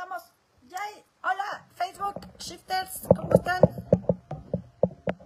[0.00, 0.22] estamos.
[0.62, 1.04] Yay.
[1.22, 3.60] Hola, Facebook, Shifters, ¿cómo están?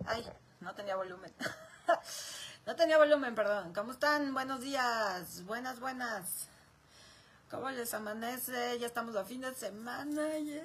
[0.05, 1.33] Ay, no tenía volumen.
[2.67, 3.73] no tenía volumen, perdón.
[3.73, 4.35] ¿Cómo están?
[4.35, 5.45] Buenos días.
[5.45, 6.49] Buenas, buenas.
[7.53, 8.81] ¿Cómo les amanece?
[8.81, 10.39] Ya estamos a fin de semana.
[10.39, 10.61] Yay.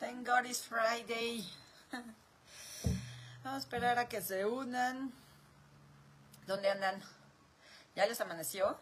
[0.00, 1.48] Thank God it's Friday.
[3.42, 5.10] Vamos a esperar a que se unan.
[6.46, 7.02] ¿Dónde andan?
[7.96, 8.78] ¿Ya les amaneció?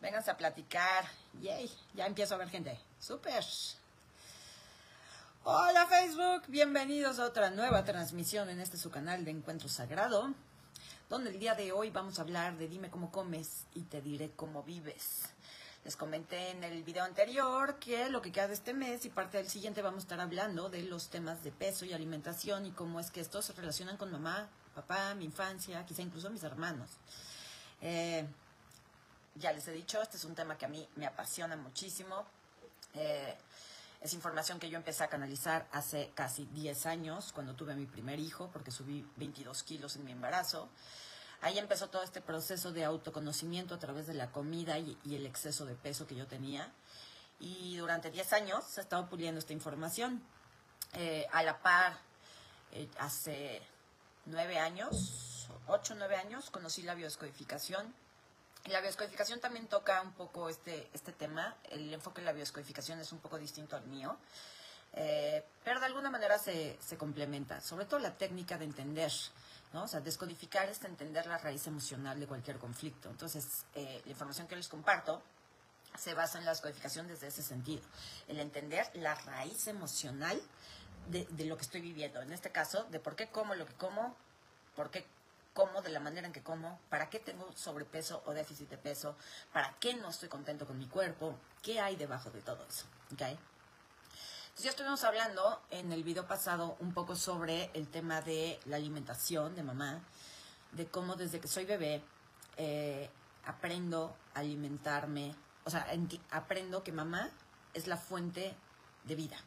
[0.00, 1.04] Vénganse a platicar.
[1.40, 2.78] Yay, ya empiezo a ver gente.
[3.00, 3.44] Súper.
[5.42, 10.32] Hola Facebook, bienvenidos a otra nueva transmisión en este su canal de Encuentro Sagrado,
[11.08, 14.30] donde el día de hoy vamos a hablar de Dime cómo comes y te diré
[14.36, 15.30] cómo vives.
[15.84, 19.38] Les comenté en el video anterior que lo que queda de este mes y parte
[19.38, 23.00] del siguiente vamos a estar hablando de los temas de peso y alimentación y cómo
[23.00, 26.90] es que estos se relacionan con mamá, papá, mi infancia, quizá incluso mis hermanos.
[27.80, 28.26] Eh,
[29.38, 32.26] ya les he dicho, este es un tema que a mí me apasiona muchísimo.
[32.94, 33.36] Eh,
[34.00, 38.20] es información que yo empecé a canalizar hace casi 10 años, cuando tuve mi primer
[38.20, 40.68] hijo, porque subí 22 kilos en mi embarazo.
[41.40, 45.26] Ahí empezó todo este proceso de autoconocimiento a través de la comida y, y el
[45.26, 46.72] exceso de peso que yo tenía.
[47.40, 50.22] Y durante 10 años he estado puliendo esta información.
[50.94, 51.98] Eh, a la par,
[52.72, 53.62] eh, hace
[54.26, 57.94] 9 años, 8 o 9 años, conocí la biodescodificación
[58.66, 61.56] la bioscodificación también toca un poco este, este tema.
[61.70, 64.18] El enfoque de la bioscodificación es un poco distinto al mío.
[64.94, 69.12] Eh, pero de alguna manera se, se, complementa, sobre todo la técnica de entender,
[69.72, 69.84] ¿no?
[69.84, 73.10] O sea, descodificar es entender la raíz emocional de cualquier conflicto.
[73.10, 75.22] Entonces, eh, la información que les comparto
[75.96, 77.82] se basa en la descodificación desde ese sentido,
[78.28, 80.40] el entender la raíz emocional
[81.08, 82.20] de, de lo que estoy viviendo.
[82.22, 84.16] En este caso, de por qué como lo que como,
[84.74, 85.06] por qué
[85.58, 89.16] como, de la manera en que como, para qué tengo sobrepeso o déficit de peso,
[89.52, 92.86] para qué no estoy contento con mi cuerpo, qué hay debajo de todo eso.
[93.12, 93.32] ¿okay?
[93.32, 98.76] Entonces ya estuvimos hablando en el video pasado un poco sobre el tema de la
[98.76, 100.00] alimentación de mamá,
[100.70, 102.04] de cómo desde que soy bebé
[102.56, 103.10] eh,
[103.44, 105.34] aprendo a alimentarme,
[105.64, 105.88] o sea,
[106.30, 107.30] aprendo que mamá
[107.74, 108.54] es la fuente
[109.02, 109.38] de vida.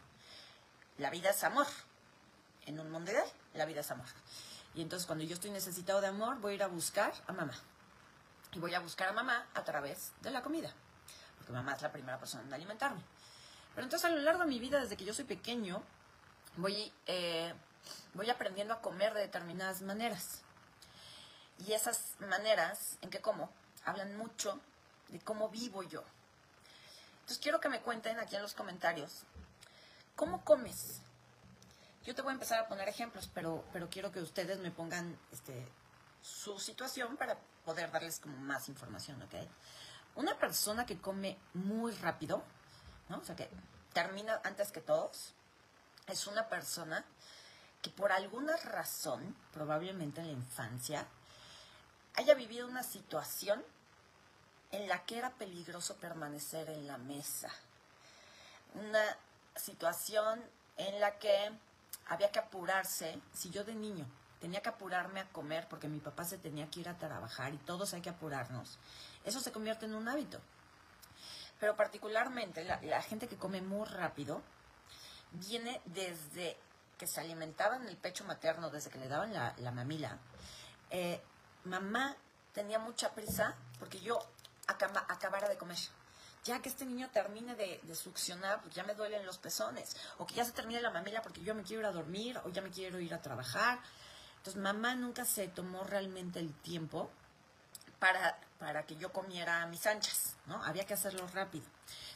[0.97, 1.67] La vida es amor.
[2.65, 4.07] En un mundo ideal, la vida es amor.
[4.73, 7.53] Y entonces cuando yo estoy necesitado de amor, voy a ir a buscar a mamá.
[8.53, 10.73] Y voy a buscar a mamá a través de la comida.
[11.37, 13.01] Porque mamá es la primera persona en alimentarme.
[13.75, 15.81] Pero entonces a lo largo de mi vida, desde que yo soy pequeño,
[16.57, 17.53] voy, eh,
[18.13, 20.41] voy aprendiendo a comer de determinadas maneras.
[21.65, 23.49] Y esas maneras en que como
[23.85, 24.59] hablan mucho
[25.09, 26.03] de cómo vivo yo.
[27.21, 29.23] Entonces quiero que me cuenten aquí en los comentarios,
[30.15, 31.01] ¿cómo comes?
[32.05, 35.17] Yo te voy a empezar a poner ejemplos, pero, pero quiero que ustedes me pongan
[35.31, 35.67] este,
[36.21, 39.35] su situación para poder darles como más información, ¿ok?
[40.15, 42.43] Una persona que come muy rápido,
[43.07, 43.19] ¿no?
[43.19, 43.49] O sea, que
[43.93, 45.33] termina antes que todos,
[46.07, 47.05] es una persona
[47.83, 51.07] que por alguna razón, probablemente en la infancia,
[52.15, 53.63] haya vivido una situación
[54.71, 57.49] en la que era peligroso permanecer en la mesa.
[58.73, 59.03] Una
[59.55, 60.41] situación
[60.77, 61.51] en la que
[62.07, 64.05] había que apurarse, si yo de niño
[64.39, 67.57] tenía que apurarme a comer porque mi papá se tenía que ir a trabajar y
[67.57, 68.79] todos hay que apurarnos,
[69.23, 70.39] eso se convierte en un hábito.
[71.59, 74.41] Pero particularmente la, gente que come muy rápido
[75.31, 76.57] viene desde
[76.97, 80.17] que se alimentaba en el pecho materno, desde que le daban la, la mamila.
[80.89, 81.21] Eh,
[81.65, 82.15] mamá
[82.51, 84.19] tenía mucha prisa porque yo
[84.67, 85.77] acaba, acabara de comer
[86.43, 90.35] ya que este niño termine de, succionar, pues ya me duelen los pezones, o que
[90.35, 92.71] ya se termine la mamila porque yo me quiero ir a dormir, o ya me
[92.71, 93.79] quiero ir a trabajar.
[94.37, 97.11] Entonces mamá nunca se tomó realmente el tiempo
[97.99, 100.63] para, para que yo comiera mis anchas, ¿no?
[100.63, 101.65] Había que hacerlo rápido.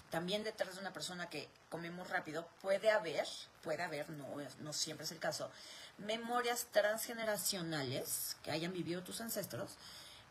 [0.09, 3.28] También detrás de una persona que come muy rápido puede haber,
[3.62, 5.52] puede haber, no, no siempre es el caso,
[5.97, 9.75] memorias transgeneracionales que hayan vivido tus ancestros,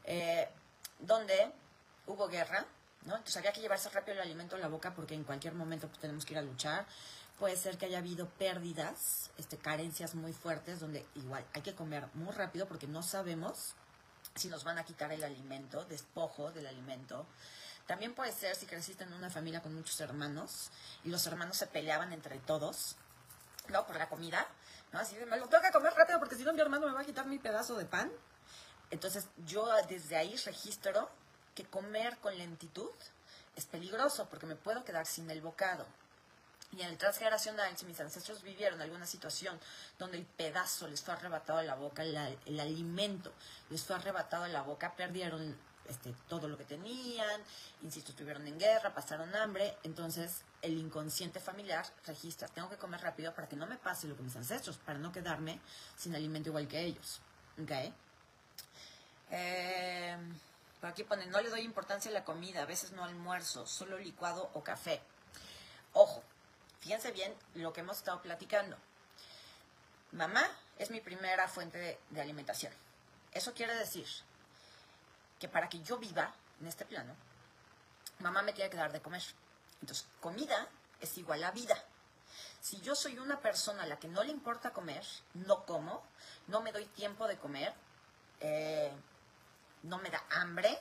[0.04, 0.48] eh,
[0.98, 1.52] donde
[2.06, 2.66] hubo guerra,
[3.04, 3.16] ¿no?
[3.16, 6.00] Entonces había que llevarse rápido el alimento a la boca porque en cualquier momento pues,
[6.00, 6.86] tenemos que ir a luchar.
[7.38, 12.08] Puede ser que haya habido pérdidas, este, carencias muy fuertes, donde igual hay que comer
[12.14, 13.74] muy rápido porque no sabemos
[14.34, 17.26] si nos van a quitar el alimento, despojo del alimento.
[17.86, 20.70] También puede ser si creciste en una familia con muchos hermanos
[21.04, 22.96] y los hermanos se peleaban entre todos,
[23.68, 23.86] ¿no?
[23.86, 24.46] Por la comida,
[24.92, 25.00] ¿no?
[25.00, 27.00] Así de, me lo tengo que comer rápido porque si no mi hermano me va
[27.00, 28.10] a quitar mi pedazo de pan.
[28.90, 31.10] Entonces yo desde ahí registro
[31.54, 32.90] que comer con lentitud
[33.56, 35.86] es peligroso porque me puedo quedar sin el bocado.
[36.72, 39.58] Y en el transgeneracional, si mis ancestros vivieron alguna situación
[39.98, 42.16] donde el pedazo les fue arrebatado de la boca, el,
[42.46, 43.32] el alimento
[43.70, 45.56] les fue arrebatado de la boca, perdieron
[45.88, 47.40] este, todo lo que tenían,
[47.82, 53.34] insisto, estuvieron en guerra, pasaron hambre, entonces el inconsciente familiar registra, tengo que comer rápido
[53.34, 55.60] para que no me pase lo que mis ancestros, para no quedarme
[55.96, 57.20] sin alimento igual que ellos.
[57.62, 57.70] ¿Ok?
[59.30, 60.16] Eh,
[60.88, 64.50] aquí ponen, no le doy importancia a la comida, a veces no almuerzo, solo licuado
[64.54, 65.00] o café.
[65.92, 66.22] Ojo,
[66.80, 68.76] fíjense bien lo que hemos estado platicando.
[70.12, 70.44] Mamá
[70.78, 72.72] es mi primera fuente de alimentación.
[73.32, 74.06] Eso quiere decir
[75.38, 77.14] que para que yo viva en este plano,
[78.20, 79.22] mamá me tiene que dar de comer.
[79.80, 80.68] Entonces, comida
[81.00, 81.76] es igual a vida.
[82.60, 85.04] Si yo soy una persona a la que no le importa comer,
[85.34, 86.02] no como,
[86.46, 87.74] no me doy tiempo de comer,
[88.40, 88.92] eh,
[89.84, 90.78] no me da hambre,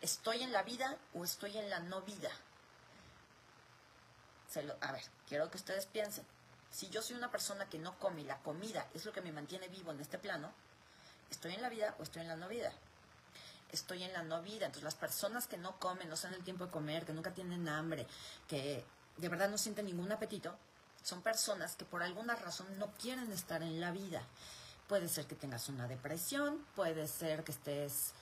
[0.00, 2.30] ¿estoy en la vida o estoy en la no vida?
[4.80, 6.24] a ver, quiero que ustedes piensen.
[6.70, 9.30] Si yo soy una persona que no come y la comida es lo que me
[9.30, 10.50] mantiene vivo en este plano,
[11.30, 12.72] ¿estoy en la vida o estoy en la no vida?
[13.72, 14.66] estoy en la no vida.
[14.66, 17.68] Entonces las personas que no comen, no se el tiempo de comer, que nunca tienen
[17.68, 18.06] hambre,
[18.48, 18.84] que
[19.16, 20.56] de verdad no sienten ningún apetito,
[21.02, 24.22] son personas que por alguna razón no quieren estar en la vida.
[24.88, 28.12] Puede ser que tengas una depresión, puede ser que estés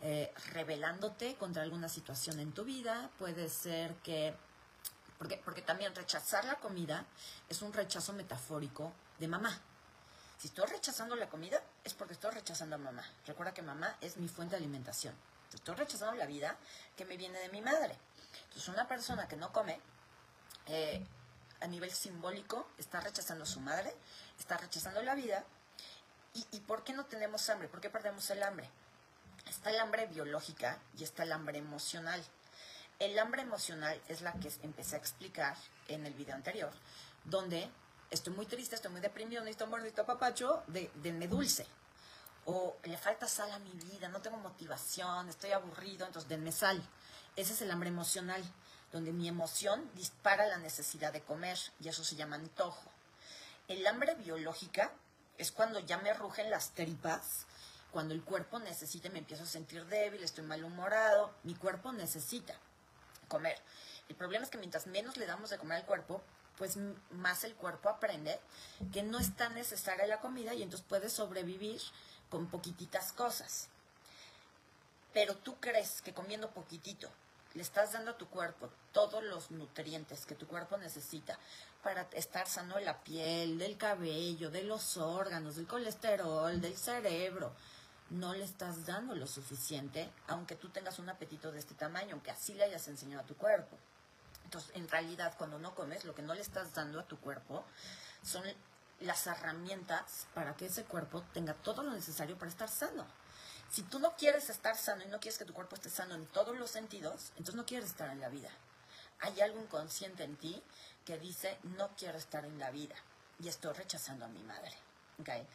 [0.00, 4.34] eh, rebelándote contra alguna situación en tu vida, puede ser que,
[5.18, 7.04] porque, porque también rechazar la comida
[7.48, 9.60] es un rechazo metafórico de mamá.
[10.42, 13.04] Si estoy rechazando la comida, es porque estoy rechazando a mamá.
[13.26, 15.14] Recuerda que mamá es mi fuente de alimentación.
[15.54, 16.56] Estoy rechazando la vida
[16.96, 17.96] que me viene de mi madre.
[18.44, 19.78] Entonces, una persona que no come,
[20.66, 21.06] eh,
[21.60, 23.94] a nivel simbólico, está rechazando a su madre,
[24.36, 25.44] está rechazando la vida.
[26.34, 27.68] ¿Y, ¿Y por qué no tenemos hambre?
[27.68, 28.68] ¿Por qué perdemos el hambre?
[29.48, 32.22] Está el hambre biológica y está el hambre emocional.
[32.98, 35.56] El hambre emocional es la que empecé a explicar
[35.88, 36.72] en el video anterior,
[37.24, 37.68] donde
[38.10, 41.66] estoy muy triste, estoy muy deprimido, necesito un gordito papacho, de, denme dulce.
[42.44, 46.82] O le falta sal a mi vida, no tengo motivación, estoy aburrido, entonces denme sal.
[47.34, 48.42] Ese es el hambre emocional,
[48.92, 52.90] donde mi emoción dispara la necesidad de comer, y eso se llama antojo.
[53.68, 54.92] El hambre biológica
[55.42, 57.46] es cuando ya me rugen las tripas,
[57.90, 62.54] cuando el cuerpo necesita, me empiezo a sentir débil, estoy malhumorado, mi cuerpo necesita
[63.28, 63.58] comer.
[64.08, 66.22] El problema es que mientras menos le damos de comer al cuerpo,
[66.56, 66.76] pues
[67.10, 68.40] más el cuerpo aprende
[68.92, 71.80] que no es tan necesaria la comida y entonces puedes sobrevivir
[72.30, 73.68] con poquititas cosas.
[75.12, 77.10] Pero tú crees que comiendo poquitito
[77.54, 81.38] le estás dando a tu cuerpo todos los nutrientes que tu cuerpo necesita
[81.82, 87.52] para estar sano de la piel, del cabello, de los órganos, del colesterol, del cerebro.
[88.10, 92.30] No le estás dando lo suficiente, aunque tú tengas un apetito de este tamaño, aunque
[92.30, 93.76] así le hayas enseñado a tu cuerpo.
[94.44, 97.64] Entonces, en realidad, cuando no comes, lo que no le estás dando a tu cuerpo
[98.22, 98.44] son
[99.00, 103.06] las herramientas para que ese cuerpo tenga todo lo necesario para estar sano.
[103.70, 106.26] Si tú no quieres estar sano y no quieres que tu cuerpo esté sano en
[106.26, 108.50] todos los sentidos, entonces no quieres estar en la vida.
[109.20, 110.62] Hay algo inconsciente en ti
[111.04, 112.94] que dice, no quiero estar en la vida
[113.38, 114.72] y estoy rechazando a mi madre.
[115.20, 115.46] ¿Okay?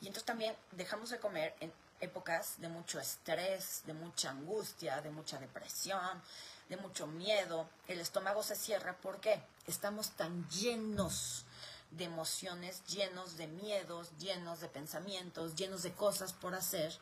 [0.00, 5.10] Y entonces también dejamos de comer en épocas de mucho estrés, de mucha angustia, de
[5.10, 6.22] mucha depresión,
[6.68, 8.96] de mucho miedo, el estómago se cierra.
[8.96, 9.40] ¿Por qué?
[9.66, 11.44] Estamos tan llenos
[11.90, 16.92] de emociones, llenos de miedos, llenos de pensamientos, llenos de cosas por hacer,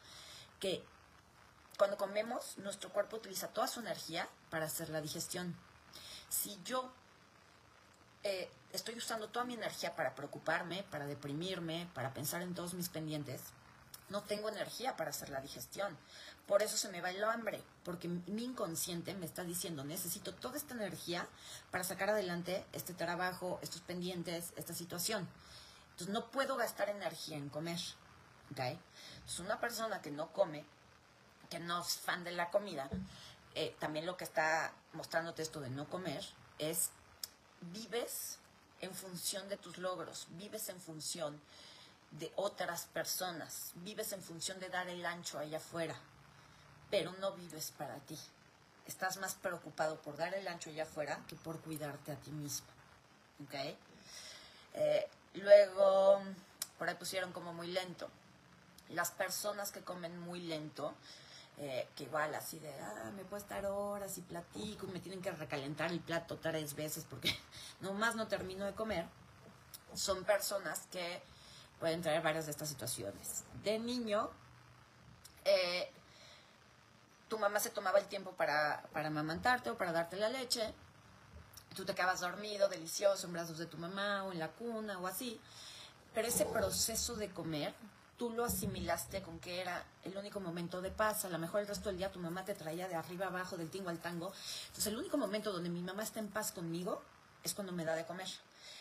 [0.61, 0.85] que
[1.79, 5.57] cuando comemos, nuestro cuerpo utiliza toda su energía para hacer la digestión.
[6.29, 6.93] Si yo
[8.25, 12.89] eh, estoy usando toda mi energía para preocuparme, para deprimirme, para pensar en todos mis
[12.89, 13.43] pendientes,
[14.09, 15.97] no tengo energía para hacer la digestión.
[16.47, 20.57] Por eso se me va el hambre, porque mi inconsciente me está diciendo, necesito toda
[20.57, 21.27] esta energía
[21.71, 25.29] para sacar adelante este trabajo, estos pendientes, esta situación.
[25.93, 27.81] Entonces no puedo gastar energía en comer.
[28.53, 28.79] ¿okay?
[29.15, 30.65] Entonces una persona que no come,
[31.49, 32.91] que no es fan de la comida,
[33.55, 36.25] eh, también lo que está mostrándote esto de no comer
[36.59, 36.91] es
[37.73, 38.39] vives
[38.81, 41.41] en función de tus logros, vives en función
[42.13, 45.97] de otras personas, vives en función de dar el ancho allá afuera,
[46.91, 48.19] pero no vives para ti.
[48.87, 52.67] Estás más preocupado por dar el ancho allá afuera que por cuidarte a ti mismo.
[53.43, 53.55] ¿Ok?
[54.75, 56.23] Eh, luego,
[56.79, 58.09] por ahí pusieron como muy lento.
[58.91, 60.95] Las personas que comen muy lento,
[61.59, 65.31] eh, que igual así de, ah, me puedo estar horas y platico, me tienen que
[65.31, 67.33] recalentar el plato tres veces porque
[67.81, 69.07] nomás no termino de comer,
[69.95, 71.23] son personas que
[71.79, 73.45] pueden traer varias de estas situaciones.
[73.63, 74.31] De niño,
[75.45, 75.91] eh,
[77.29, 80.75] tu mamá se tomaba el tiempo para, para amamantarte o para darte la leche,
[81.75, 85.07] tú te quedabas dormido, delicioso, en brazos de tu mamá o en la cuna o
[85.07, 85.41] así,
[86.15, 87.75] pero ese proceso de comer
[88.17, 91.25] tú lo asimilaste con que era el único momento de paz.
[91.25, 93.71] A lo mejor el resto del día tu mamá te traía de arriba abajo, del
[93.71, 94.33] tingo al tango.
[94.67, 97.03] Entonces, el único momento donde mi mamá está en paz conmigo
[97.43, 98.29] es cuando me da de comer.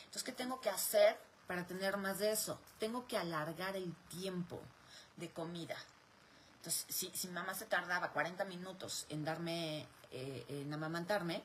[0.06, 2.60] Entonces, ¿qué tengo que hacer para tener más de eso?
[2.80, 4.62] Tengo que alargar el tiempo
[5.18, 5.78] de comida.
[6.58, 11.44] Entonces, si, si mamá se tardaba 40 minutos en darme, eh, en amamantarme,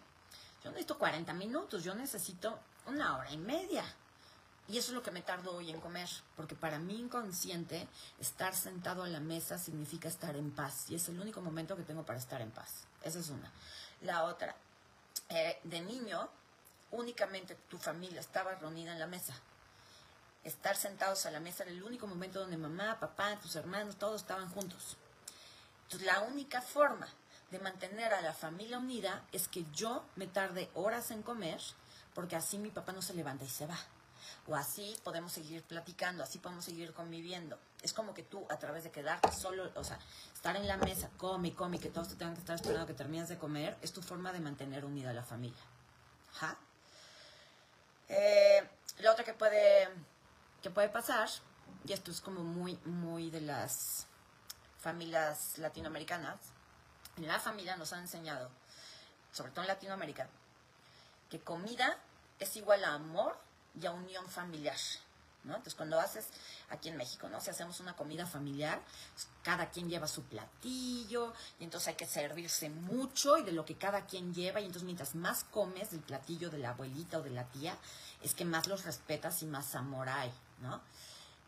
[0.63, 3.85] yo necesito 40 minutos, yo necesito una hora y media.
[4.69, 8.55] Y eso es lo que me tardo hoy en comer, porque para mi inconsciente estar
[8.55, 12.05] sentado a la mesa significa estar en paz y es el único momento que tengo
[12.05, 12.85] para estar en paz.
[13.03, 13.51] Esa es una.
[14.03, 14.55] La otra,
[15.31, 16.29] eh, de niño,
[16.91, 19.35] únicamente tu familia estaba reunida en la mesa.
[20.45, 24.21] Estar sentados a la mesa era el único momento donde mamá, papá, tus hermanos, todos
[24.21, 24.99] estaban juntos.
[25.85, 27.09] Entonces, la única forma
[27.51, 31.59] de mantener a la familia unida es que yo me tarde horas en comer,
[32.15, 33.79] porque así mi papá no se levanta y se va
[34.47, 37.59] o así podemos seguir platicando, así podemos seguir conviviendo.
[37.83, 39.99] Es como que tú, a través de quedarte solo, o sea,
[40.35, 43.29] estar en la mesa, come, come, que todos te tengan que estar esperando que termines
[43.29, 45.63] de comer, es tu forma de mantener unida a la familia.
[46.35, 46.57] Ajá.
[48.09, 48.69] Eh,
[49.01, 49.89] lo otro que puede,
[50.63, 51.29] que puede pasar,
[51.85, 54.07] y esto es como muy, muy de las
[54.79, 56.39] familias latinoamericanas,
[57.17, 58.51] en la familia nos han enseñado,
[59.33, 60.29] sobre todo en Latinoamérica,
[61.29, 61.99] que comida
[62.39, 63.39] es igual a amor
[63.81, 64.77] y a unión familiar.
[65.45, 65.55] ¿no?
[65.55, 66.27] Entonces, cuando haces
[66.71, 67.41] aquí en México, ¿no?
[67.41, 68.83] Si hacemos una comida familiar,
[69.15, 73.65] pues, cada quien lleva su platillo, y entonces hay que servirse mucho y de lo
[73.65, 77.23] que cada quien lleva, y entonces mientras más comes del platillo de la abuelita o
[77.23, 77.77] de la tía,
[78.23, 80.83] es que más los respetas y más amor hay, ¿no?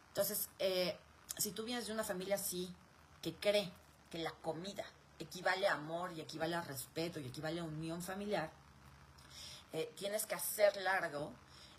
[0.08, 0.96] Entonces, eh,
[1.36, 2.72] si tú vienes de una familia así,
[3.20, 3.70] que cree
[4.10, 4.84] que la comida
[5.18, 8.50] equivale a amor y equivale a respeto y equivale a unión familiar,
[9.72, 11.32] eh, tienes que hacer largo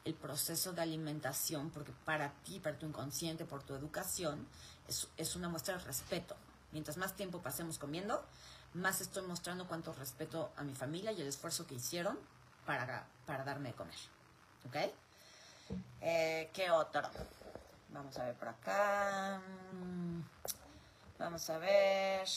[0.06, 4.48] el proceso de alimentación, porque para ti, para tu inconsciente, por tu educación,
[5.18, 6.36] es, una muestra de respeto.
[6.72, 8.24] Mientras más tiempo pasemos comiendo,
[8.74, 12.18] más estoy mostrando cuánto respeto a mi familia y el esfuerzo que hicieron
[12.66, 13.96] para, para darme de comer.
[14.68, 14.76] ¿Ok?
[16.02, 17.10] Eh, ¿Qué otro?
[17.90, 19.42] Vamos a ver por acá.
[21.20, 22.28] Vamos a ver.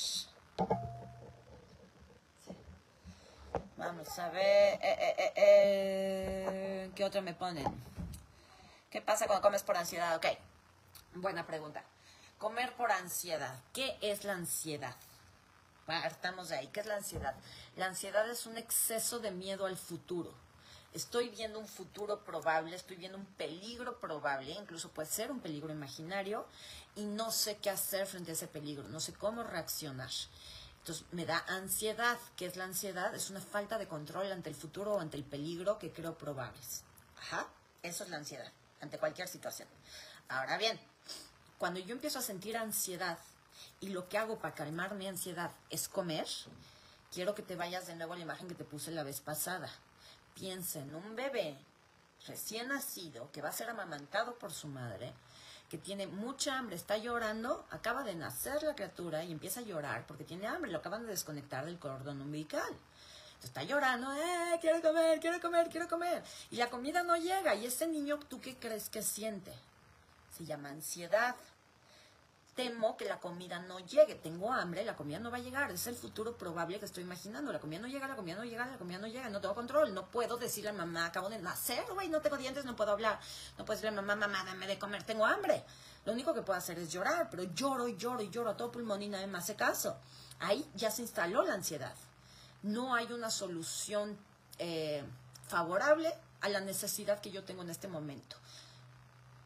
[3.76, 4.78] Vamos a ver.
[4.80, 7.66] Eh, eh, eh, ¿Qué otra me ponen?
[8.90, 10.16] ¿Qué pasa cuando comes por ansiedad?
[10.16, 10.26] Ok.
[11.14, 11.82] Buena pregunta.
[12.38, 13.58] Comer por ansiedad.
[13.72, 14.94] ¿Qué es la ansiedad?
[15.86, 16.68] Partamos de ahí.
[16.68, 17.34] ¿Qué es la ansiedad?
[17.76, 20.32] La ansiedad es un exceso de miedo al futuro.
[20.92, 25.72] Estoy viendo un futuro probable, estoy viendo un peligro probable, incluso puede ser un peligro
[25.72, 26.46] imaginario,
[26.94, 30.10] y no sé qué hacer frente a ese peligro, no sé cómo reaccionar.
[30.84, 32.18] Entonces me da ansiedad.
[32.36, 33.14] ¿Qué es la ansiedad?
[33.14, 36.84] Es una falta de control ante el futuro o ante el peligro que creo probables.
[37.16, 37.48] Ajá,
[37.82, 39.66] eso es la ansiedad, ante cualquier situación.
[40.28, 40.78] Ahora bien,
[41.56, 43.18] cuando yo empiezo a sentir ansiedad
[43.80, 46.28] y lo que hago para calmar mi ansiedad es comer,
[47.10, 49.70] quiero que te vayas de nuevo a la imagen que te puse la vez pasada.
[50.34, 51.56] Piensa en un bebé
[52.26, 55.14] recién nacido que va a ser amamantado por su madre
[55.74, 60.06] que tiene mucha hambre, está llorando, acaba de nacer la criatura y empieza a llorar
[60.06, 62.72] porque tiene hambre, lo acaban de desconectar del cordón umbilical.
[63.42, 66.22] está llorando, eh, quiero comer, quiero comer, quiero comer.
[66.52, 67.56] Y la comida no llega.
[67.56, 69.52] Y ese niño, ¿tú qué crees que siente?
[70.38, 71.34] Se llama ansiedad
[72.54, 75.86] temo que la comida no llegue, tengo hambre, la comida no va a llegar, es
[75.86, 78.78] el futuro probable que estoy imaginando, la comida no llega, la comida no llega, la
[78.78, 82.08] comida no llega, no tengo control, no puedo decirle a mamá, acabo de nacer, güey,
[82.08, 83.18] no tengo dientes, no puedo hablar,
[83.58, 85.64] no puedo decirle a mamá, mamá, dame de comer, tengo hambre.
[86.04, 88.70] Lo único que puedo hacer es llorar, pero lloro y lloro y lloro a todo
[88.70, 89.96] pulmón y nadie me hace caso.
[90.38, 91.94] Ahí ya se instaló la ansiedad.
[92.62, 94.18] No hay una solución
[94.58, 95.02] eh,
[95.48, 98.36] favorable a la necesidad que yo tengo en este momento.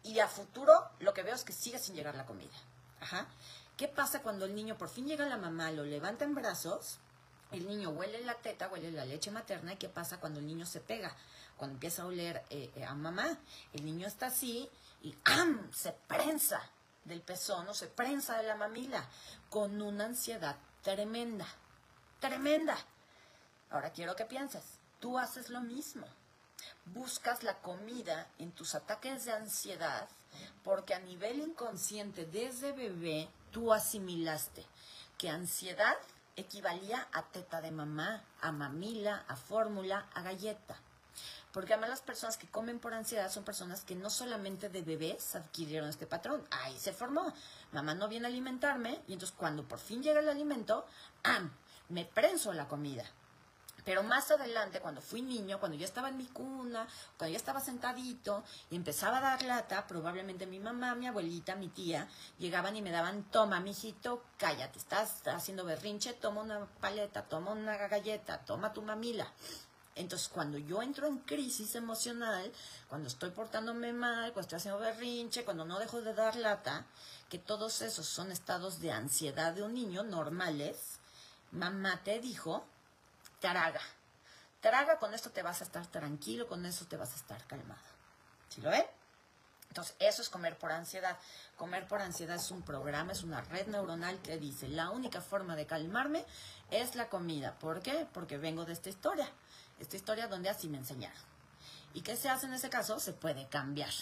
[0.03, 2.50] Y a futuro lo que veo es que sigue sin llegar la comida.
[3.76, 6.99] ¿Qué pasa cuando el niño por fin llega a la mamá, lo levanta en brazos?
[7.52, 9.73] El niño huele la teta, huele la leche materna.
[9.73, 11.14] ¿Y qué pasa cuando el niño se pega?
[11.57, 13.38] Cuando empieza a oler eh, eh, a mamá,
[13.73, 14.69] el niño está así
[15.02, 15.73] y ¡am!
[15.73, 16.61] se prensa
[17.05, 19.09] del pezón o se prensa de la mamila
[19.49, 21.47] con una ansiedad tremenda.
[22.21, 22.76] Tremenda.
[23.71, 24.62] Ahora quiero que pienses,
[25.00, 26.07] tú haces lo mismo.
[26.87, 30.09] Buscas la comida en tus ataques de ansiedad
[30.63, 34.65] porque a nivel inconsciente desde bebé tú asimilaste
[35.17, 35.97] que ansiedad
[36.37, 40.77] equivalía a teta de mamá, a mamila, a fórmula, a galleta.
[41.53, 45.35] Porque además las personas que comen por ansiedad son personas que no solamente de bebés
[45.35, 47.33] adquirieron este patrón, ahí se formó.
[47.73, 50.87] Mamá no viene a alimentarme y entonces cuando por fin llega el alimento,
[51.25, 51.51] ¡am!
[51.89, 53.05] me prenso la comida.
[53.88, 57.59] Pero más adelante, cuando fui niño, cuando ya estaba en mi cuna, cuando ya estaba
[57.59, 62.07] sentadito y empezaba a dar lata, probablemente mi mamá, mi abuelita, mi tía,
[62.38, 67.78] llegaban y me daban, toma, mijito, cállate, estás haciendo berrinche, toma una paleta, toma una
[67.78, 69.26] galleta, toma tu mamila.
[69.95, 72.52] Entonces, cuando yo entro en crisis emocional,
[72.90, 76.85] cuando estoy portándome mal, cuando estoy haciendo berrinche, cuando no dejo de dar lata,
[77.30, 80.99] que todos esos son estados de ansiedad de un niño normales,
[81.52, 82.66] mamá te dijo,
[83.40, 83.80] traga.
[84.61, 87.80] Traga, con esto te vas a estar tranquilo, con eso te vas a estar calmado.
[88.49, 88.85] ¿Sí lo ven?
[89.68, 91.16] Entonces, eso es comer por ansiedad.
[91.57, 95.57] Comer por ansiedad es un programa, es una red neuronal que dice, la única forma
[95.57, 96.25] de calmarme
[96.71, 97.59] es la comida.
[97.59, 98.07] ¿Por qué?
[98.12, 99.30] Porque vengo de esta historia.
[99.78, 101.23] Esta historia donde así me enseñaron.
[101.95, 102.99] ¿Y qué se hace en ese caso?
[102.99, 103.92] Se puede cambiar.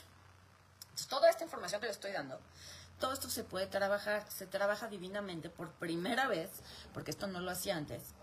[0.83, 2.41] Entonces, toda esta información que le estoy dando,
[2.99, 6.51] todo esto se puede trabajar, se trabaja divinamente por primera vez,
[6.95, 8.15] porque esto no lo hacía antes,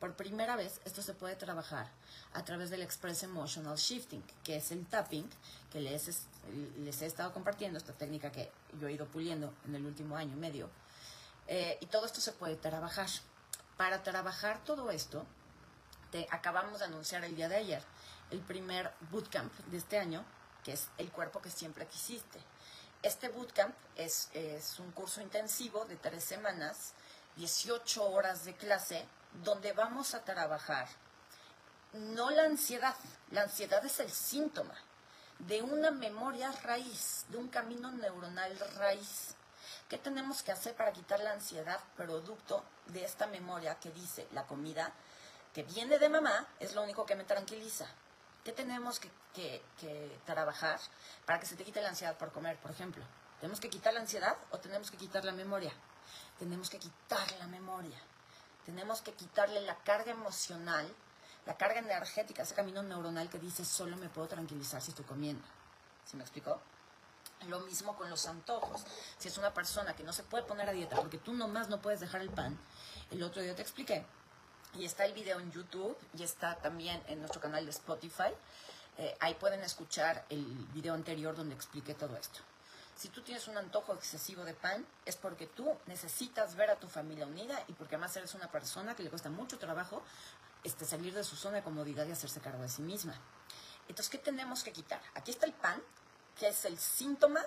[0.00, 1.86] por primera vez esto se puede trabajar
[2.32, 5.28] a través del Express Emotional Shifting, que es el tapping
[5.70, 10.16] que les, he estado compartiendo, esta técnica que yo he ido puliendo en el último
[10.16, 10.70] año y medio.
[11.46, 13.08] Eh, y todo esto se puede trabajar.
[13.76, 15.26] Para trabajar todo esto,
[16.30, 17.82] acabamos de anunciar el día de ayer
[18.30, 20.24] el primer bootcamp de este año,
[20.64, 22.38] que es el cuerpo que siempre quisiste.
[23.02, 26.94] Este bootcamp es, es un curso intensivo de tres semanas,
[27.36, 30.88] 18 horas de clase donde vamos a trabajar
[31.92, 32.94] no la ansiedad,
[33.30, 34.74] la ansiedad es el síntoma
[35.38, 39.34] de una memoria raíz, de un camino neuronal raíz.
[39.88, 44.46] ¿Qué tenemos que hacer para quitar la ansiedad producto de esta memoria que dice la
[44.46, 44.92] comida
[45.52, 47.86] que viene de mamá es lo único que me tranquiliza?
[48.44, 50.78] ¿Qué tenemos que, que trabajar
[51.26, 53.02] para que se te quite la ansiedad por comer, por ejemplo?
[53.40, 55.72] ¿Tenemos que quitar la ansiedad o tenemos que quitar la memoria?
[56.38, 57.98] Tenemos que quitar la memoria.
[58.70, 60.86] Tenemos que quitarle la carga emocional,
[61.44, 65.42] la carga energética, ese camino neuronal que dice solo me puedo tranquilizar si estoy comiendo.
[66.06, 66.60] ¿Sí me explicó?
[67.48, 68.84] Lo mismo con los antojos.
[69.18, 71.82] Si es una persona que no se puede poner a dieta porque tú nomás no
[71.82, 72.56] puedes dejar el pan,
[73.10, 74.06] el otro día te expliqué,
[74.74, 78.32] y está el video en YouTube y está también en nuestro canal de Spotify.
[78.98, 82.38] Eh, ahí pueden escuchar el video anterior donde expliqué todo esto.
[83.00, 86.86] Si tú tienes un antojo excesivo de pan, es porque tú necesitas ver a tu
[86.86, 90.02] familia unida y porque además eres una persona que le cuesta mucho trabajo
[90.64, 93.14] este, salir de su zona de comodidad y hacerse cargo de sí misma.
[93.88, 95.00] Entonces, ¿qué tenemos que quitar?
[95.14, 95.82] Aquí está el pan,
[96.38, 97.40] que es el síntoma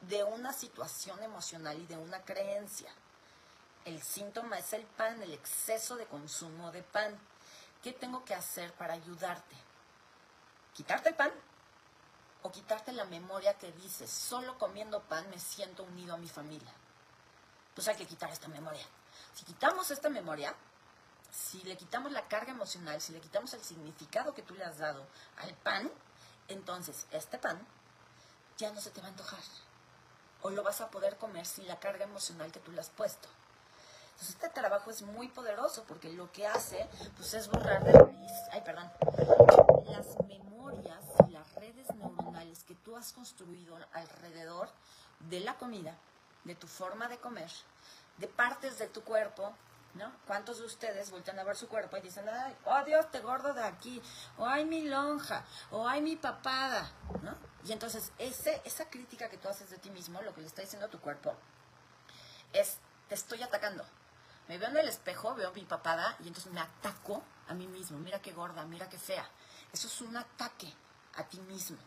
[0.00, 2.90] de una situación emocional y de una creencia.
[3.84, 7.16] El síntoma es el pan, el exceso de consumo de pan.
[7.80, 9.54] ¿Qué tengo que hacer para ayudarte?
[10.74, 11.30] Quitarte el pan
[12.42, 16.72] o quitarte la memoria que dices, solo comiendo pan me siento unido a mi familia.
[17.74, 18.84] Pues hay que quitar esta memoria.
[19.34, 20.54] Si quitamos esta memoria,
[21.30, 24.78] si le quitamos la carga emocional, si le quitamos el significado que tú le has
[24.78, 25.06] dado
[25.38, 25.90] al pan,
[26.48, 27.60] entonces este pan
[28.56, 29.40] ya no se te va a antojar.
[30.42, 33.28] O lo vas a poder comer sin la carga emocional que tú le has puesto.
[34.12, 38.32] Entonces este trabajo es muy poderoso porque lo que hace pues, es borrar de raíz,
[38.52, 38.90] ay perdón,
[39.86, 41.04] las memorias
[42.66, 44.70] que tú has construido alrededor
[45.20, 45.94] de la comida,
[46.44, 47.50] de tu forma de comer,
[48.16, 49.54] de partes de tu cuerpo,
[49.94, 50.10] ¿no?
[50.26, 53.52] ¿Cuántos de ustedes voltean a ver su cuerpo y dicen, ay, oh Dios, te gordo
[53.52, 54.00] de aquí,
[54.38, 56.90] o ay mi lonja, o ay mi papada,
[57.22, 57.36] ¿no?
[57.64, 60.62] Y entonces ese, esa crítica que tú haces de ti mismo, lo que le está
[60.62, 61.34] diciendo a tu cuerpo,
[62.52, 63.84] es, te estoy atacando.
[64.48, 67.98] Me veo en el espejo, veo mi papada y entonces me ataco a mí mismo.
[67.98, 69.28] Mira qué gorda, mira qué fea.
[69.72, 70.72] Eso es un ataque
[71.14, 71.78] a ti mismo.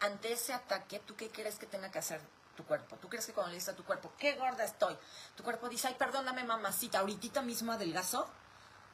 [0.00, 2.20] Ante ese ataque, ¿tú qué crees que tenga que hacer
[2.56, 2.96] tu cuerpo?
[2.96, 4.96] ¿Tú crees que cuando le dices a tu cuerpo, qué gorda estoy?
[5.36, 8.26] Tu cuerpo dice, ay, perdóname, mamacita, ahorita mismo adelgazo.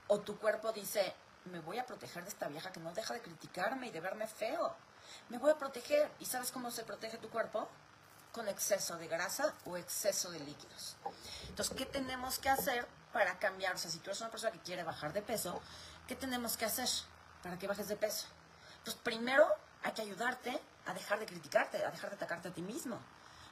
[0.08, 1.14] O tu cuerpo dice,
[1.46, 4.26] me voy a proteger de esta vieja que no deja de criticarme y de verme
[4.26, 4.74] feo.
[5.28, 6.10] Me voy a proteger.
[6.18, 7.68] ¿Y sabes cómo se protege tu cuerpo?
[8.32, 10.96] Con exceso de grasa o exceso de líquidos.
[11.48, 13.74] Entonces, ¿qué tenemos que hacer para cambiar?
[13.74, 15.60] O sea, si tú eres una persona que quiere bajar de peso,
[16.06, 16.88] ¿qué tenemos que hacer
[17.42, 18.26] para que bajes de peso?
[18.84, 19.48] Pues primero
[19.82, 22.98] hay que ayudarte a dejar de criticarte, a dejar de atacarte a ti mismo.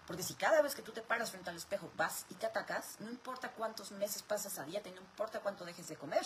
[0.06, 2.96] Porque si cada vez que tú te paras frente al espejo vas y te atacas,
[3.00, 6.22] no importa cuántos meses pasas a dieta no importa cuánto dejes de comer,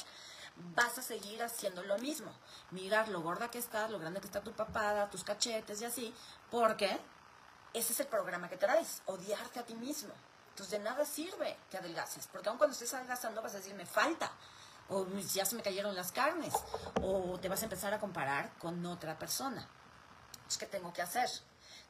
[0.75, 2.33] vas a seguir haciendo lo mismo.
[2.73, 6.15] Mirar lo gorda que estás, lo grande que está tu papada, tus cachetes y así,
[6.51, 7.01] porque
[7.73, 10.13] ese es el programa que traes, odiarte a ti mismo.
[10.51, 13.87] Entonces de nada sirve que adelgaces, porque aun cuando estés adelgazando vas a decir, me
[13.87, 14.29] falta,
[14.89, 16.53] o ya se me cayeron las carnes,
[17.01, 19.69] o te vas a empezar a comparar con otra persona.
[20.49, 21.29] Entonces, ¿qué tengo que hacer?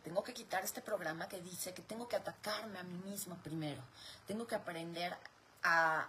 [0.03, 3.81] Tengo que quitar este programa que dice que tengo que atacarme a mí mismo primero.
[4.27, 5.16] Tengo que aprender
[5.62, 6.09] a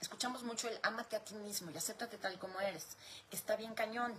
[0.00, 2.86] escuchamos mucho el ámate a ti mismo y acéptate tal como eres.
[3.30, 4.18] Está bien cañón,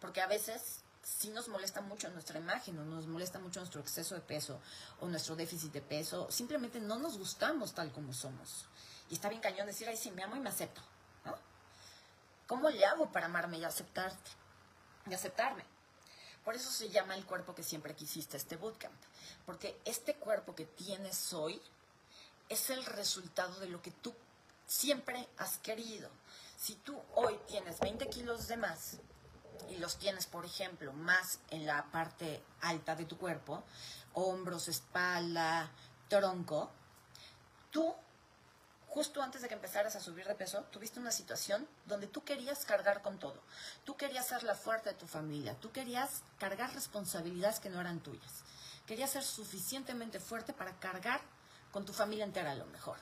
[0.00, 4.14] porque a veces sí nos molesta mucho nuestra imagen o nos molesta mucho nuestro exceso
[4.14, 4.62] de peso
[5.00, 6.30] o nuestro déficit de peso.
[6.30, 8.64] Simplemente no nos gustamos tal como somos.
[9.10, 10.80] Y está bien cañón decir, ay, sí, me amo y me acepto.
[12.46, 14.40] ¿Cómo le hago para amarme y aceptarte?
[15.08, 15.64] Y aceptarme.
[16.44, 18.94] Por eso se llama el cuerpo que siempre quisiste, este bootcamp.
[19.46, 21.60] Porque este cuerpo que tienes hoy
[22.48, 24.14] es el resultado de lo que tú
[24.66, 26.08] siempre has querido.
[26.56, 28.98] Si tú hoy tienes 20 kilos de más
[29.68, 33.62] y los tienes, por ejemplo, más en la parte alta de tu cuerpo,
[34.14, 35.70] hombros, espalda,
[36.08, 36.70] tronco,
[37.70, 37.94] tú,
[38.90, 42.64] justo antes de que empezaras a subir de peso, tuviste una situación donde tú querías
[42.64, 43.40] cargar con todo.
[43.84, 48.00] Tú querías ser la fuerte de tu familia, tú querías cargar responsabilidades que no eran
[48.00, 48.42] tuyas.
[48.86, 51.20] Querías ser suficientemente fuerte para cargar
[51.70, 52.98] con tu familia entera a lo mejor.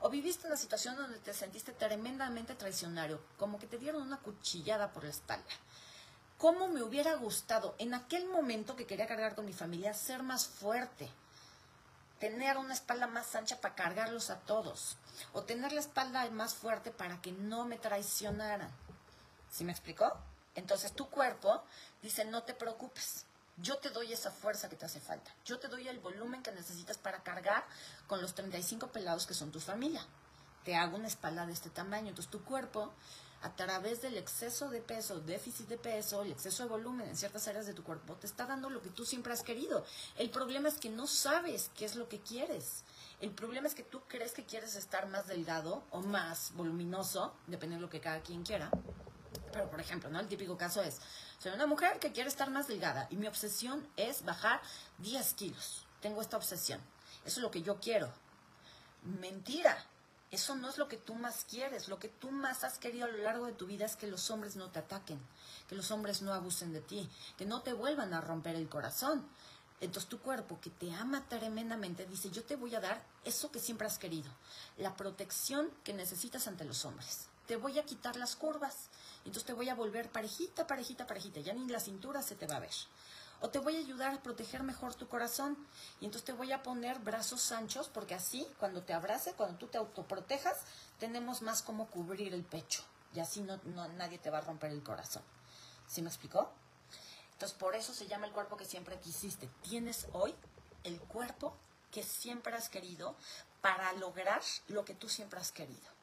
[0.00, 4.92] O viviste una situación donde te sentiste tremendamente traicionario, como que te dieron una cuchillada
[4.92, 5.48] por la espalda.
[6.38, 10.46] ¿Cómo me hubiera gustado en aquel momento que quería cargar con mi familia ser más
[10.46, 11.08] fuerte?
[12.20, 14.98] Tener una espalda más ancha para cargarlos a todos.
[15.32, 18.70] O tener la espalda más fuerte para que no me traicionaran.
[19.50, 20.16] ¿Sí me explicó?
[20.54, 21.64] Entonces tu cuerpo
[22.02, 23.24] dice, no te preocupes.
[23.56, 25.30] Yo te doy esa fuerza que te hace falta.
[25.44, 27.64] Yo te doy el volumen que necesitas para cargar
[28.06, 30.04] con los 35 pelados que son tu familia.
[30.64, 32.10] Te hago una espalda de este tamaño.
[32.10, 32.92] Entonces tu cuerpo,
[33.42, 37.48] a través del exceso de peso, déficit de peso, el exceso de volumen en ciertas
[37.48, 39.84] áreas de tu cuerpo, te está dando lo que tú siempre has querido.
[40.16, 42.84] El problema es que no sabes qué es lo que quieres.
[43.20, 47.86] El problema es que tú crees que quieres estar más delgado o más voluminoso, dependiendo
[47.86, 48.70] de lo que cada quien quiera.
[49.52, 50.20] Pero, por ejemplo, ¿no?
[50.20, 50.98] El típico caso es,
[51.38, 54.60] soy una mujer que quiere estar más delgada y mi obsesión es bajar
[54.98, 55.86] 10 kilos.
[56.00, 56.80] Tengo esta obsesión.
[57.24, 58.10] Eso es lo que yo quiero.
[59.02, 59.84] Mentira.
[60.30, 61.88] Eso no es lo que tú más quieres.
[61.88, 64.30] Lo que tú más has querido a lo largo de tu vida es que los
[64.30, 65.20] hombres no te ataquen,
[65.68, 69.26] que los hombres no abusen de ti, que no te vuelvan a romper el corazón.
[69.80, 73.58] Entonces tu cuerpo, que te ama tremendamente, dice, yo te voy a dar eso que
[73.58, 74.30] siempre has querido,
[74.76, 77.28] la protección que necesitas ante los hombres.
[77.46, 78.90] Te voy a quitar las curvas,
[79.24, 82.56] entonces te voy a volver parejita, parejita, parejita, ya ni la cintura se te va
[82.56, 82.70] a ver.
[83.40, 85.56] O te voy a ayudar a proteger mejor tu corazón.
[86.00, 89.66] Y entonces te voy a poner brazos anchos porque así, cuando te abrace, cuando tú
[89.66, 90.58] te autoprotejas,
[90.98, 92.82] tenemos más como cubrir el pecho.
[93.14, 93.58] Y así no,
[93.96, 95.22] nadie te va a romper el corazón.
[95.86, 96.50] ¿Sí me explicó?
[97.32, 99.48] Entonces por eso se llama el cuerpo que siempre quisiste.
[99.62, 100.34] Tienes hoy
[100.84, 101.56] el cuerpo
[101.90, 103.16] que siempre has querido
[103.60, 105.99] para lograr lo que tú siempre has querido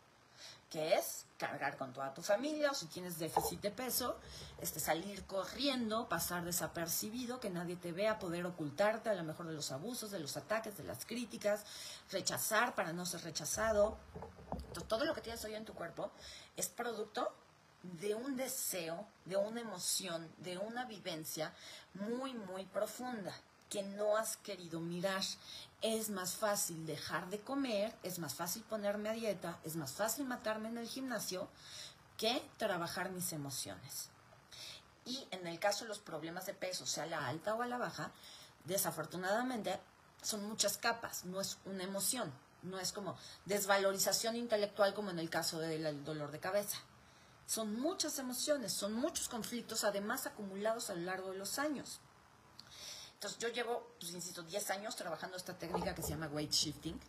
[0.70, 4.20] que es cargar con toda tu familia, o si tienes déficit de peso,
[4.60, 9.54] este, salir corriendo, pasar desapercibido, que nadie te vea, poder ocultarte a lo mejor de
[9.54, 11.64] los abusos, de los ataques, de las críticas,
[12.12, 13.98] rechazar para no ser rechazado.
[14.52, 16.12] Entonces, todo lo que tienes hoy en tu cuerpo
[16.56, 17.32] es producto
[17.84, 21.54] de un deseo, de una emoción, de una vivencia
[21.94, 23.34] muy, muy profunda
[23.70, 25.22] que no has querido mirar.
[25.82, 30.26] Es más fácil dejar de comer, es más fácil ponerme a dieta, es más fácil
[30.26, 31.48] matarme en el gimnasio
[32.18, 34.10] que trabajar mis emociones.
[35.06, 37.78] Y en el caso de los problemas de peso, sea la alta o a la
[37.78, 38.12] baja,
[38.66, 39.80] desafortunadamente
[40.22, 45.30] son muchas capas, no es una emoción, no es como desvalorización intelectual como en el
[45.30, 46.78] caso del dolor de cabeza.
[47.46, 52.02] Son muchas emociones, son muchos conflictos, además acumulados a lo largo de los años.
[53.18, 57.00] Entonces yo llevo, pues insisto, 10 años trabajando esta técnica que se llama weight shifting,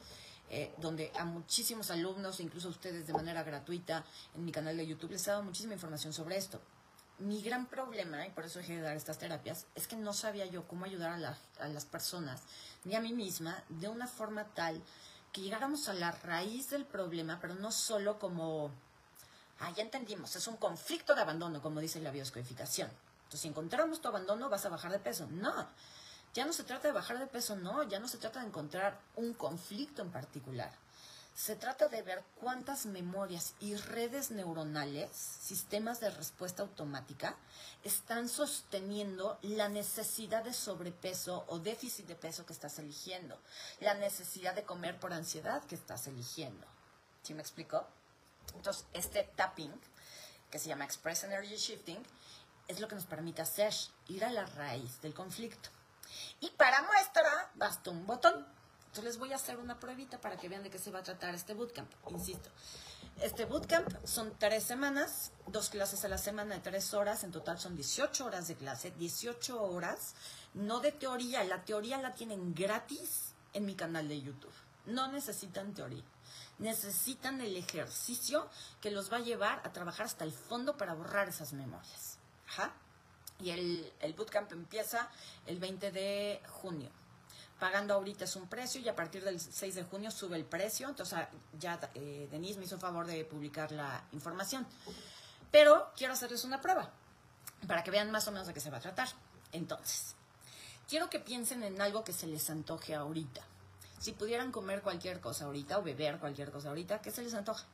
[0.48, 4.02] eh, donde a muchísimos alumnos, incluso a ustedes de manera gratuita
[4.34, 6.62] en mi canal de YouTube, les he dado muchísima información sobre esto.
[7.18, 10.46] Mi gran problema, y por eso dejé de dar estas terapias, es que no sabía
[10.46, 12.40] yo cómo ayudar a, a las personas,
[12.84, 14.82] ni a mí misma, de una forma tal
[15.34, 18.70] que llegáramos a la raíz del problema, pero no solo como,
[19.58, 22.88] ah, ya entendimos, es un conflicto de abandono, como dice la bioscodificación.
[23.18, 25.26] Entonces, si encontramos tu abandono, vas a bajar de peso.
[25.30, 25.68] No,
[26.34, 29.00] ya no se trata de bajar de peso, no, ya no se trata de encontrar
[29.16, 30.72] un conflicto en particular.
[31.34, 37.36] Se trata de ver cuántas memorias y redes neuronales, sistemas de respuesta automática,
[37.84, 43.40] están sosteniendo la necesidad de sobrepeso o déficit de peso que estás eligiendo,
[43.78, 46.66] la necesidad de comer por ansiedad que estás eligiendo.
[47.22, 47.86] ¿Sí me explico?
[48.56, 49.72] Entonces, este tapping,
[50.50, 52.02] que se llama Express Energy Shifting,
[52.66, 53.72] es lo que nos permite hacer,
[54.08, 55.70] ir a la raíz del conflicto.
[56.40, 58.46] Y para muestra, basta un botón.
[58.86, 61.02] Entonces les voy a hacer una pruebita para que vean de qué se va a
[61.02, 61.90] tratar este bootcamp.
[62.10, 62.50] Insisto,
[63.20, 67.58] este bootcamp son tres semanas, dos clases a la semana de tres horas, en total
[67.58, 70.14] son 18 horas de clase, 18 horas,
[70.54, 74.54] no de teoría, la teoría la tienen gratis en mi canal de YouTube.
[74.86, 76.04] No necesitan teoría.
[76.58, 78.48] necesitan el ejercicio
[78.80, 82.18] que los va a llevar a trabajar hasta el fondo para borrar esas memorias.
[82.48, 82.72] Ajá.
[83.40, 85.08] Y el, el bootcamp empieza
[85.46, 86.90] el 20 de junio.
[87.58, 90.88] Pagando ahorita es un precio y a partir del 6 de junio sube el precio.
[90.88, 94.66] Entonces ah, ya eh, Denise me hizo favor de publicar la información.
[95.50, 96.90] Pero quiero hacerles una prueba
[97.66, 99.08] para que vean más o menos de qué se va a tratar.
[99.52, 100.14] Entonces,
[100.88, 103.42] quiero que piensen en algo que se les antoje ahorita.
[103.98, 107.66] Si pudieran comer cualquier cosa ahorita o beber cualquier cosa ahorita, ¿qué se les antoja?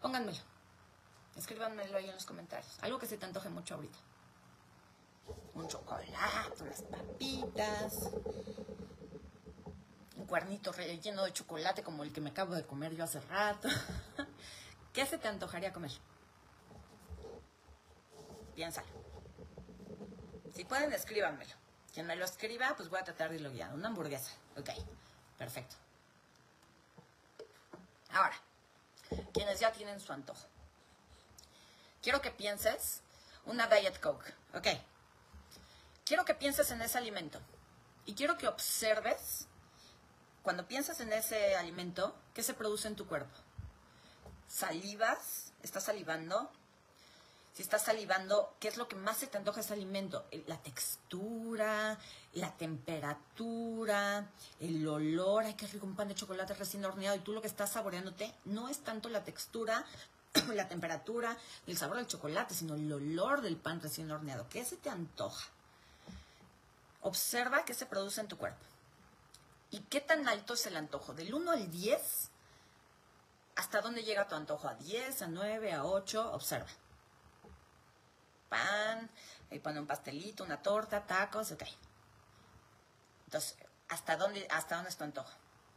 [0.00, 0.38] Pónganmelo.
[1.36, 2.78] Escríbanmelo ahí en los comentarios.
[2.80, 3.98] Algo que se te antoje mucho ahorita.
[5.54, 8.10] Un chocolate, unas papitas,
[10.16, 13.68] un cuernito relleno de chocolate como el que me acabo de comer yo hace rato.
[14.92, 15.92] ¿Qué se te antojaría comer?
[18.54, 18.88] Piénsalo.
[20.54, 21.54] Si pueden, escríbanmelo.
[21.92, 23.76] Quien me lo escriba, pues voy a tratar de irlo guiando.
[23.76, 24.32] Una hamburguesa.
[24.56, 24.70] Ok,
[25.38, 25.76] perfecto.
[28.12, 28.36] Ahora,
[29.32, 30.46] quienes ya tienen su antojo.
[32.02, 33.02] Quiero que pienses
[33.46, 34.32] una Diet Coke.
[34.54, 34.66] Ok.
[36.10, 37.38] Quiero que pienses en ese alimento.
[38.04, 39.46] Y quiero que observes,
[40.42, 43.30] cuando piensas en ese alimento, qué se produce en tu cuerpo.
[44.48, 46.50] Salivas, estás salivando,
[47.52, 50.26] si estás salivando, ¿qué es lo que más se te antoja ese alimento?
[50.48, 51.96] La textura,
[52.32, 55.44] la temperatura, el olor.
[55.44, 57.18] Ay, qué rico un pan de chocolate recién horneado.
[57.18, 59.84] Y tú lo que estás saboreándote no es tanto la textura,
[60.54, 64.48] la temperatura, el sabor del chocolate, sino el olor del pan recién horneado.
[64.48, 65.52] ¿Qué se te antoja?
[67.02, 68.64] Observa qué se produce en tu cuerpo.
[69.70, 71.14] ¿Y qué tan alto es el antojo?
[71.14, 72.30] Del 1 al 10,
[73.56, 74.68] ¿hasta dónde llega tu antojo?
[74.68, 76.32] ¿A 10, a 9, a 8?
[76.32, 76.68] Observa
[78.50, 79.08] pan,
[79.50, 81.62] ahí pone un pastelito, una torta, tacos, ok.
[83.26, 83.56] Entonces,
[83.88, 85.32] ¿hasta dónde, hasta dónde es tu antojo?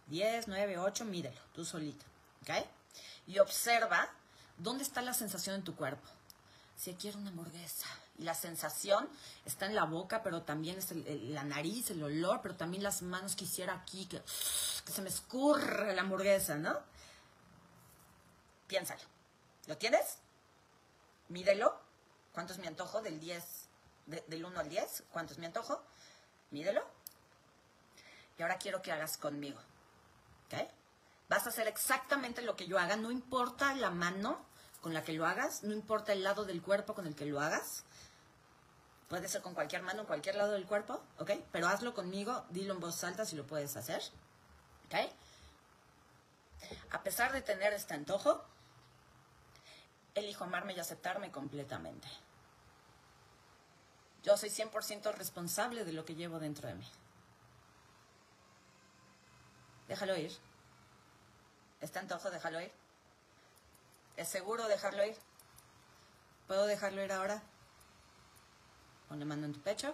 [0.08, 2.06] 10, 9, 8, mídelo, tú solito,
[2.42, 2.66] ¿ok?
[3.28, 4.10] Y observa
[4.58, 6.06] dónde está la sensación en tu cuerpo.
[6.76, 7.88] Si quiero una hamburguesa,
[8.24, 9.10] la sensación
[9.46, 13.36] está en la boca, pero también es la nariz, el olor, pero también las manos
[13.36, 16.80] quisiera aquí, que, se me escurre la hamburguesa, ¿no?
[18.68, 19.02] Piénsalo.
[19.68, 20.18] ¿Lo tienes?
[21.30, 21.84] Mídelo
[22.34, 23.02] ¿Cuánto es mi antojo?
[23.02, 23.44] Del 10,
[24.28, 25.04] del 1 al 10.
[25.12, 25.82] ¿Cuánto es mi antojo?
[26.50, 26.84] Mídelo.
[28.38, 29.60] Y ahora quiero que hagas conmigo.
[30.48, 30.68] ¿Ok?
[31.30, 32.96] Vas a hacer exactamente lo que yo haga.
[32.96, 34.44] No importa la mano
[34.82, 35.64] con la que lo hagas.
[35.64, 37.84] No importa el lado del cuerpo con el que lo hagas.
[39.14, 41.00] Puede ser con cualquier mano, cualquier lado del cuerpo.
[41.20, 41.34] ¿Ok?
[41.52, 42.48] Pero hazlo conmigo.
[42.50, 44.02] Dilo en voz alta si lo puedes hacer.
[44.88, 44.96] ¿Ok?
[46.90, 48.44] A pesar de tener este antojo,
[50.16, 52.08] elijo amarme y aceptarme completamente.
[54.24, 56.92] Yo soy 100% responsable de lo que llevo dentro de mí.
[59.88, 60.36] Déjalo ir.
[61.82, 62.32] ¿Está antojo?
[62.32, 62.72] Déjalo ir.
[64.18, 65.16] ¿Es seguro dejarlo ir?
[66.48, 67.44] ¿Puedo dejarlo ir ahora?
[69.08, 69.94] Ponle mano en tu pecho.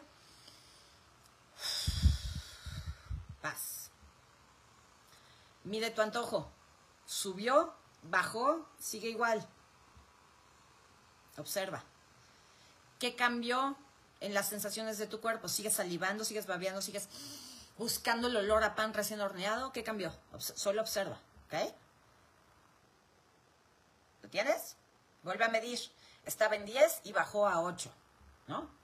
[3.41, 3.89] Paz.
[5.63, 6.51] Mide tu antojo.
[7.05, 9.45] Subió, bajó, sigue igual.
[11.37, 11.83] Observa.
[12.99, 13.77] ¿Qué cambió
[14.19, 15.47] en las sensaciones de tu cuerpo?
[15.47, 17.07] ¿Sigues salivando, sigues babeando, sigues
[17.77, 19.71] buscando el olor a pan recién horneado?
[19.71, 20.13] ¿Qué cambió?
[20.37, 21.73] solo observa, ¿ok?
[24.23, 24.75] ¿Lo tienes?
[25.23, 25.79] Vuelve a medir.
[26.25, 27.91] Estaba en 10 y bajó a 8,
[28.47, 28.78] ¿no?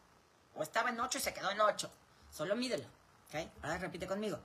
[0.56, 1.92] O estaba en 8 y se quedó en 8.
[2.32, 2.86] Solo mídelo,
[3.28, 3.50] ¿ok?
[3.64, 4.40] Ahora repite conmigo.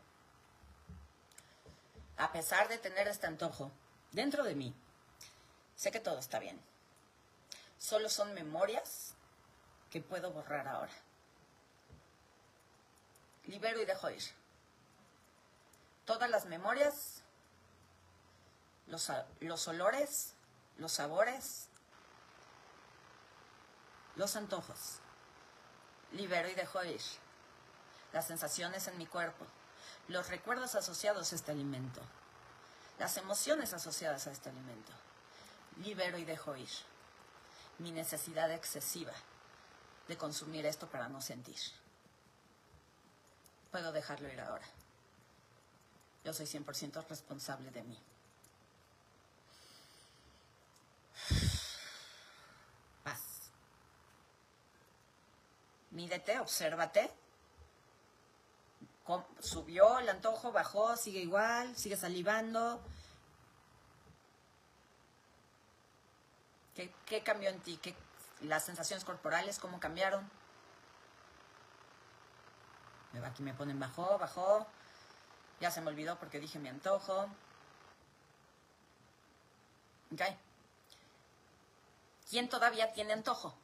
[2.16, 3.70] A pesar de tener este antojo
[4.12, 4.74] dentro de mí,
[5.76, 6.60] sé que todo está bien
[7.80, 9.14] solo son memorias
[9.90, 10.92] que puedo borrar ahora.
[13.46, 14.22] Libero y dejo ir.
[16.04, 17.22] Todas las memorias,
[18.86, 20.34] los, los olores,
[20.76, 21.68] los sabores,
[24.14, 24.99] los antojos.
[26.12, 27.00] Libero y dejo ir.
[28.12, 29.46] Las sensaciones en mi cuerpo,
[30.08, 32.00] los recuerdos asociados a este alimento,
[32.98, 34.92] las emociones asociadas a este alimento.
[35.82, 36.68] Libero y dejo ir
[37.80, 39.12] mi necesidad excesiva
[40.06, 41.56] de consumir esto para no sentir.
[43.70, 44.66] Puedo dejarlo ir ahora.
[46.24, 47.98] Yo soy 100% responsable de mí.
[53.02, 53.50] Paz.
[56.00, 57.12] Mídete, obsérvate.
[59.38, 62.80] Subió el antojo, bajó, sigue igual, sigue salivando,
[67.04, 67.76] ¿Qué, cambió en ti?
[67.82, 67.94] ¿Qué,
[68.40, 70.26] ¿Las sensaciones corporales cómo cambiaron?
[73.26, 74.66] Aquí me ponen bajó, bajó.
[75.60, 77.28] Ya se me olvidó porque dije mi antojo.
[80.14, 80.22] ¿Ok?
[82.30, 83.59] ¿Quién todavía tiene antojo?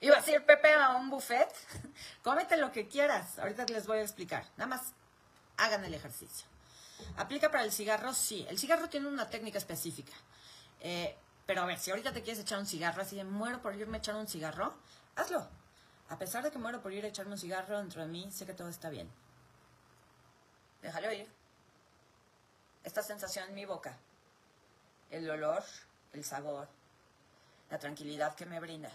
[0.00, 1.48] Iba a decir Pepe a un buffet.
[2.22, 3.38] Cómete lo que quieras.
[3.38, 4.44] Ahorita les voy a explicar.
[4.56, 4.92] Nada más
[5.56, 6.46] hagan el ejercicio.
[7.16, 8.12] ¿Aplica para el cigarro?
[8.12, 8.46] Sí.
[8.48, 10.12] El cigarro tiene una técnica específica.
[10.80, 13.74] Eh, pero a ver, si ahorita te quieres echar un cigarro, así de muero por
[13.74, 14.74] irme a echar un cigarro,
[15.14, 15.48] hazlo.
[16.08, 18.46] A pesar de que muero por ir a echarme un cigarro dentro de mí, sé
[18.46, 19.10] que todo está bien.
[20.82, 21.28] Déjalo ir.
[22.84, 23.96] Esta sensación en mi boca,
[25.10, 25.64] el olor,
[26.12, 26.68] el sabor,
[27.70, 28.90] la tranquilidad que me brinda.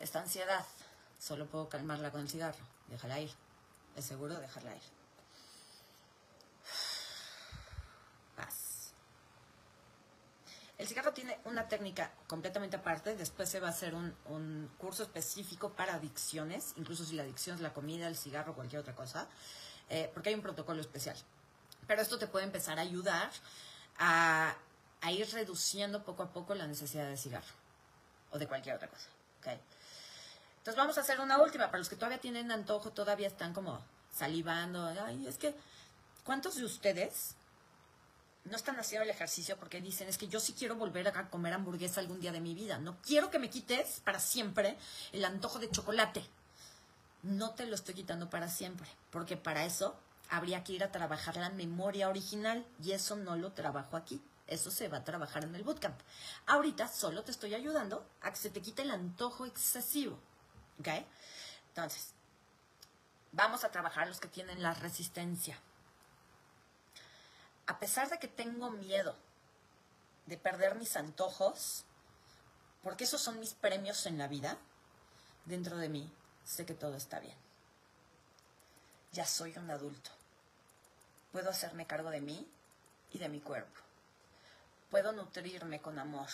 [0.00, 0.66] Esta ansiedad,
[1.18, 2.64] solo puedo calmarla con el cigarro.
[2.88, 3.30] Déjala ir.
[3.94, 4.82] Es seguro dejarla ir.
[8.36, 8.92] Paz.
[10.78, 13.14] El cigarro tiene una técnica completamente aparte.
[13.14, 17.56] Después se va a hacer un, un, curso específico para adicciones, incluso si la adicción
[17.56, 19.28] es la comida, el cigarro, cualquier otra cosa,
[19.90, 21.18] eh, porque hay un protocolo especial.
[21.86, 23.30] Pero esto te puede empezar a ayudar
[23.98, 24.56] a,
[25.02, 27.52] a, ir reduciendo poco a poco la necesidad de cigarro
[28.30, 29.10] o de cualquier otra cosa.
[29.40, 29.60] ¿okay?
[30.76, 31.66] Vamos a hacer una última.
[31.66, 33.80] Para los que todavía tienen antojo, todavía están como
[34.12, 34.86] salivando.
[35.04, 35.54] Ay, es que,
[36.24, 37.34] ¿cuántos de ustedes
[38.44, 41.52] no están haciendo el ejercicio porque dicen, es que yo sí quiero volver a comer
[41.52, 42.78] hamburguesa algún día de mi vida?
[42.78, 44.76] No quiero que me quites para siempre
[45.12, 46.24] el antojo de chocolate.
[47.22, 49.94] No te lo estoy quitando para siempre, porque para eso
[50.30, 54.22] habría que ir a trabajar la memoria original y eso no lo trabajo aquí.
[54.46, 56.00] Eso se va a trabajar en el bootcamp.
[56.46, 60.18] Ahorita solo te estoy ayudando a que se te quite el antojo excesivo.
[60.80, 60.88] ¿Ok?
[61.68, 62.14] Entonces,
[63.32, 65.58] vamos a trabajar los que tienen la resistencia.
[67.66, 69.14] A pesar de que tengo miedo
[70.26, 71.84] de perder mis antojos,
[72.82, 74.56] porque esos son mis premios en la vida,
[75.44, 76.10] dentro de mí
[76.44, 77.36] sé que todo está bien.
[79.12, 80.10] Ya soy un adulto.
[81.32, 82.48] Puedo hacerme cargo de mí
[83.12, 83.80] y de mi cuerpo.
[84.90, 86.28] Puedo nutrirme con amor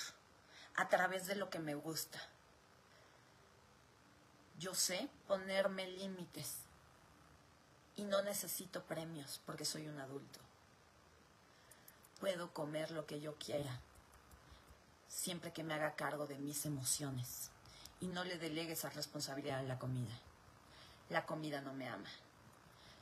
[0.76, 2.18] a través de lo que me gusta.
[4.58, 6.56] Yo sé ponerme límites
[7.96, 10.40] y no necesito premios porque soy un adulto.
[12.20, 13.80] Puedo comer lo que yo quiera
[15.08, 17.50] siempre que me haga cargo de mis emociones
[18.00, 20.14] y no le delegue esa responsabilidad a la comida.
[21.08, 22.10] La comida no me ama.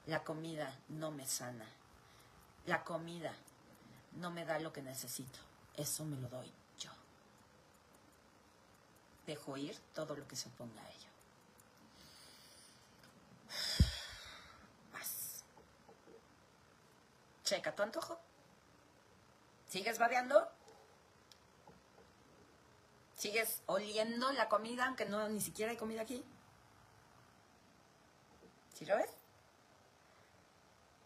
[0.07, 1.67] La comida no me sana.
[2.67, 3.33] La comida
[4.13, 5.39] no me da lo que necesito.
[5.77, 6.91] Eso me lo doy yo.
[9.27, 11.09] Dejo ir todo lo que se oponga a ello.
[14.93, 15.45] Vas.
[17.45, 18.19] Checa tu antojo.
[19.69, 20.51] ¿Sigues babeando?
[23.17, 26.25] ¿Sigues oliendo la comida aunque no ni siquiera hay comida aquí?
[28.75, 29.11] ¿Sí lo ves?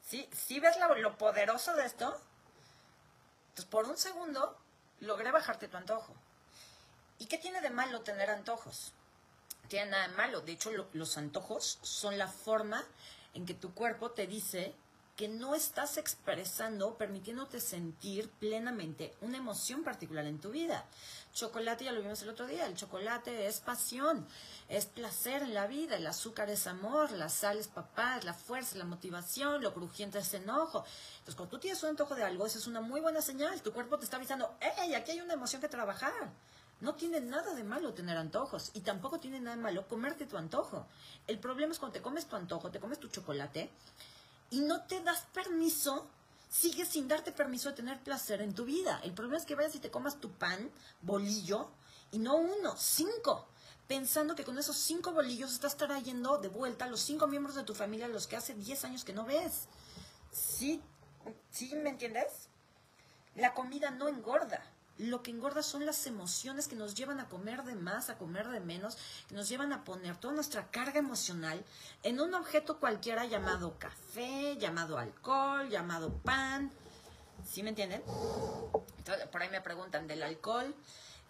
[0.03, 2.07] ¿Sí, ¿Sí ves lo, poderoso de esto?
[3.51, 4.57] Entonces, por un segundo,
[5.01, 6.15] logré bajarte tu antojo.
[7.19, 8.93] ¿Y qué tiene de malo tener antojos?
[9.69, 10.41] Tiene nada de malo.
[10.41, 12.87] De hecho, lo, los antojos son la forma
[13.35, 14.75] en que tu cuerpo te dice
[15.19, 20.87] que no estás expresando, permitiéndote sentir plenamente una emoción particular en tu vida.
[21.33, 24.25] Chocolate, ya lo vimos el otro día, el chocolate es pasión,
[24.69, 28.79] es placer en la vida, el azúcar es amor, la sal es papá, la fuerza,
[28.79, 30.85] la motivación, lo crujiente es enojo.
[31.15, 33.73] Entonces, cuando tú tienes un antojo de algo, esa es una muy buena señal, tu
[33.73, 36.31] cuerpo te está avisando, ¡hey, aquí hay una emoción que trabajar!
[36.81, 40.37] No tiene nada de malo tener antojos y tampoco tiene nada de malo comerte tu
[40.37, 40.87] antojo.
[41.27, 43.69] El problema es cuando te comes tu antojo, te comes tu chocolate
[44.51, 46.09] y no te das permiso,
[46.49, 49.01] sigues sin darte permiso de tener placer en tu vida.
[49.05, 50.71] El problema es que vayas y te comas tu pan,
[51.03, 51.71] bolillo,
[52.11, 53.47] y no uno, cinco,
[53.87, 57.65] pensando que con esos cinco bolillos estás trayendo de vuelta a los cinco miembros de
[57.65, 59.69] tu familia a los que hace 10 años que no ves.
[60.33, 60.83] ¿Sí?
[61.51, 62.49] ¿Sí me entiendes?
[63.35, 64.63] La comida no engorda.
[64.99, 68.49] Lo que engorda son las emociones que nos llevan a comer de más, a comer
[68.49, 71.65] de menos, que nos llevan a poner toda nuestra carga emocional
[72.03, 76.73] en un objeto cualquiera llamado café, llamado alcohol, llamado pan.
[77.49, 78.03] ¿Sí me entienden?
[78.99, 80.75] Entonces, por ahí me preguntan del alcohol.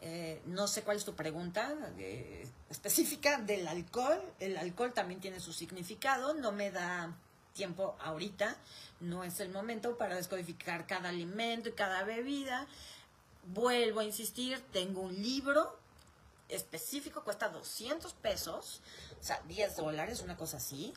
[0.00, 4.21] Eh, no sé cuál es tu pregunta eh, específica del alcohol.
[4.40, 6.33] El alcohol también tiene su significado.
[6.33, 7.14] No me da
[7.52, 8.56] tiempo ahorita.
[9.00, 12.66] No es el momento para descodificar cada alimento y cada bebida.
[13.55, 15.75] Vuelvo a insistir, tengo un libro
[16.51, 18.83] específico, cuesta 200 pesos,
[19.19, 20.92] o sea, 10 dólares, una cosa así.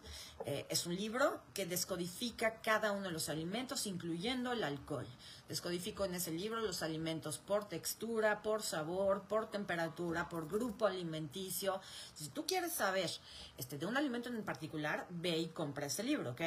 [0.45, 5.07] Eh, es un libro que descodifica cada uno de los alimentos, incluyendo el alcohol.
[5.47, 11.79] Descodifico en ese libro los alimentos por textura, por sabor, por temperatura, por grupo alimenticio.
[12.15, 13.09] Si tú quieres saber
[13.57, 16.41] este, de un alimento en particular, ve y compra ese libro, ¿ok?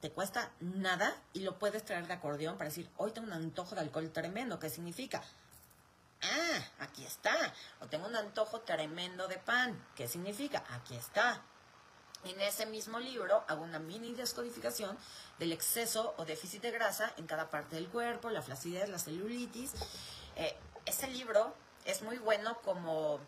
[0.00, 3.74] te cuesta nada y lo puedes traer de acordeón para decir, hoy tengo un antojo
[3.74, 4.58] de alcohol tremendo.
[4.58, 5.22] ¿Qué significa?
[6.22, 7.34] Ah, aquí está.
[7.80, 9.86] O tengo un antojo tremendo de pan.
[9.96, 10.62] ¿Qué significa?
[10.70, 11.42] Aquí está.
[12.24, 14.96] En ese mismo libro hago una mini descodificación
[15.38, 19.72] del exceso o déficit de grasa en cada parte del cuerpo, la flacidez, la celulitis.
[20.36, 20.54] Eh,
[20.84, 21.54] ese libro
[21.86, 23.20] es muy bueno como,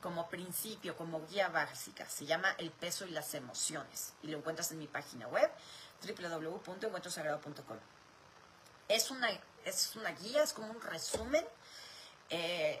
[0.00, 2.08] como principio, como guía básica.
[2.08, 4.12] Se llama El peso y las emociones.
[4.22, 5.50] Y lo encuentras en mi página web
[6.06, 7.78] www.encuentrosagrado.com.
[8.86, 9.28] Es una,
[9.64, 11.44] es una guía, es como un resumen
[12.30, 12.80] eh,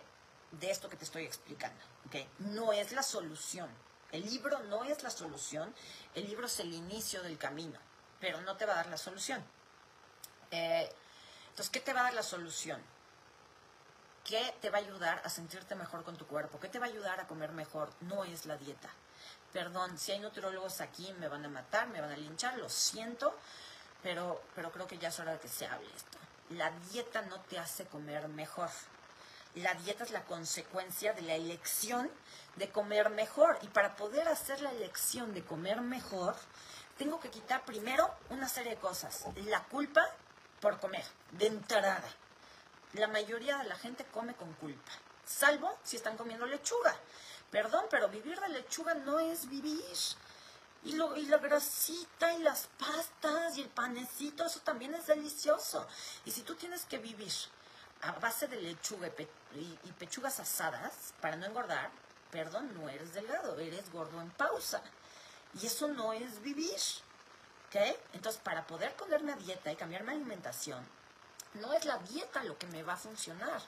[0.52, 1.80] de esto que te estoy explicando.
[2.06, 2.28] ¿okay?
[2.38, 3.68] No es la solución.
[4.12, 5.74] El libro no es la solución.
[6.14, 7.78] El libro es el inicio del camino,
[8.18, 9.44] pero no te va a dar la solución.
[10.50, 10.90] Eh,
[11.50, 12.82] entonces, ¿qué te va a dar la solución?
[14.24, 16.60] ¿Qué te va a ayudar a sentirte mejor con tu cuerpo?
[16.60, 17.90] ¿Qué te va a ayudar a comer mejor?
[18.00, 18.90] No es la dieta.
[19.52, 23.36] Perdón, si hay nutriólogos aquí me van a matar, me van a linchar, lo siento,
[24.02, 26.18] pero, pero creo que ya es hora de que se hable esto.
[26.50, 28.70] La dieta no te hace comer mejor.
[29.56, 32.10] La dieta es la consecuencia de la elección
[32.56, 33.58] de comer mejor.
[33.62, 36.36] Y para poder hacer la elección de comer mejor,
[36.96, 39.24] tengo que quitar primero una serie de cosas.
[39.46, 40.06] La culpa
[40.60, 42.04] por comer, de entrada.
[42.92, 44.92] La mayoría de la gente come con culpa,
[45.24, 46.94] salvo si están comiendo lechuga.
[47.50, 49.82] Perdón, pero vivir de lechuga no es vivir.
[50.82, 55.86] Y, lo, y la grasita y las pastas y el panecito, eso también es delicioso.
[56.24, 57.32] Y si tú tienes que vivir
[58.02, 59.08] a base de lechuga
[59.54, 61.90] y, y pechugas asadas para no engordar,
[62.30, 64.82] perdón, no eres delgado, eres gordo en pausa.
[65.60, 66.78] Y eso no es vivir.
[67.68, 67.76] ¿Ok?
[68.14, 70.84] Entonces, para poder ponerme a dieta y cambiar mi alimentación,
[71.54, 73.60] no es la dieta lo que me va a funcionar.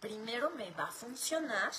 [0.00, 1.72] Primero me va a funcionar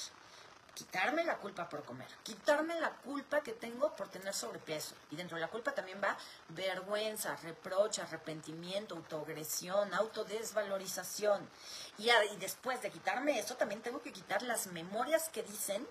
[0.78, 4.94] quitarme la culpa por comer, quitarme la culpa que tengo por tener sobrepeso.
[5.10, 6.16] Y dentro de la culpa también va
[6.50, 11.50] vergüenza, reproche, arrepentimiento, autoagresión, autodesvalorización.
[11.98, 15.88] Y, y después de quitarme eso, también tengo que quitar las memorias que dicen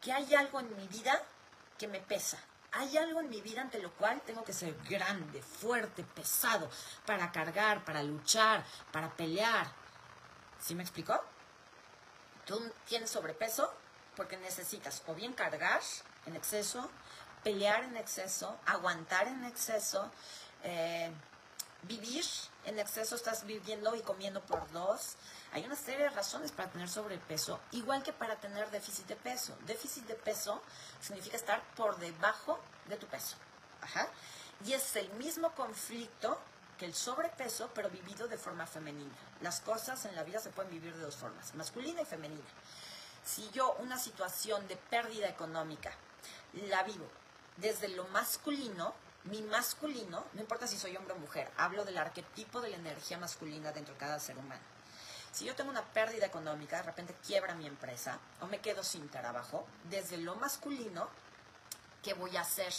[0.00, 1.22] que hay algo en mi vida
[1.78, 2.38] que me pesa.
[2.72, 6.68] Hay algo en mi vida ante lo cual tengo que ser grande, fuerte, pesado,
[7.06, 9.68] para cargar, para luchar, para pelear.
[10.60, 11.22] ¿Sí me explicó?
[12.44, 13.72] ¿Tú tienes sobrepeso?
[14.16, 15.80] Porque necesitas o bien cargar
[16.26, 16.90] en exceso,
[17.44, 20.10] pelear en exceso, aguantar en exceso,
[20.64, 21.12] eh,
[21.82, 22.24] vivir
[22.64, 25.16] en exceso, estás viviendo y comiendo por dos.
[25.52, 29.56] Hay una serie de razones para tener sobrepeso, igual que para tener déficit de peso.
[29.66, 30.60] Déficit de peso
[31.00, 32.58] significa estar por debajo
[32.88, 33.36] de tu peso.
[34.64, 36.38] Y es el mismo conflicto
[36.78, 39.14] que el sobrepeso, pero vivido de forma femenina.
[39.40, 42.44] Las cosas en la vida se pueden vivir de dos formas, masculina y femenina.
[43.26, 45.90] Si yo una situación de pérdida económica
[46.68, 47.06] la vivo
[47.56, 52.60] desde lo masculino, mi masculino, no importa si soy hombre o mujer, hablo del arquetipo
[52.60, 54.62] de la energía masculina dentro de cada ser humano.
[55.32, 59.08] Si yo tengo una pérdida económica, de repente quiebra mi empresa o me quedo sin
[59.08, 61.08] trabajo, desde lo masculino,
[62.04, 62.72] ¿qué voy a hacer?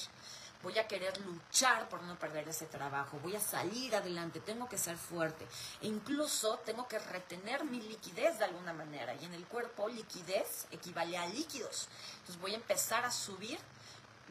[0.64, 4.78] Voy a querer luchar por no perder ese trabajo, voy a salir adelante, tengo que
[4.78, 5.46] ser fuerte.
[5.82, 9.14] E incluso tengo que retener mi liquidez de alguna manera.
[9.16, 11.88] Y en el cuerpo liquidez equivale a líquidos.
[12.20, 13.60] Entonces voy a empezar a subir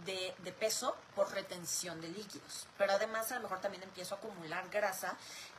[0.04, 2.66] de, peso por retención de líquidos.
[2.76, 5.16] Pero además a lo mejor también empiezo a acumular grasa,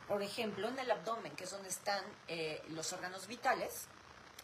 [0.08, 3.88] por ejemplo, en el abdomen, que es donde están eh, los órganos vitales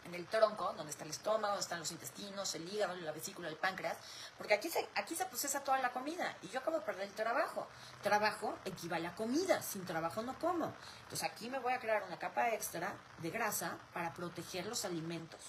[0.06, 3.48] en el tronco, donde está el estómago, donde están los intestinos, el hígado, la vesícula,
[3.48, 3.98] el páncreas,
[4.38, 7.14] porque aquí se, aquí se procesa toda la comida y yo acabo de perder el
[7.14, 7.68] trabajo.
[8.02, 10.74] Trabajo equivale a comida, sin trabajo no como.
[11.04, 15.42] Entonces aquí me voy a crear una capa extra de grasa para proteger los alimentos.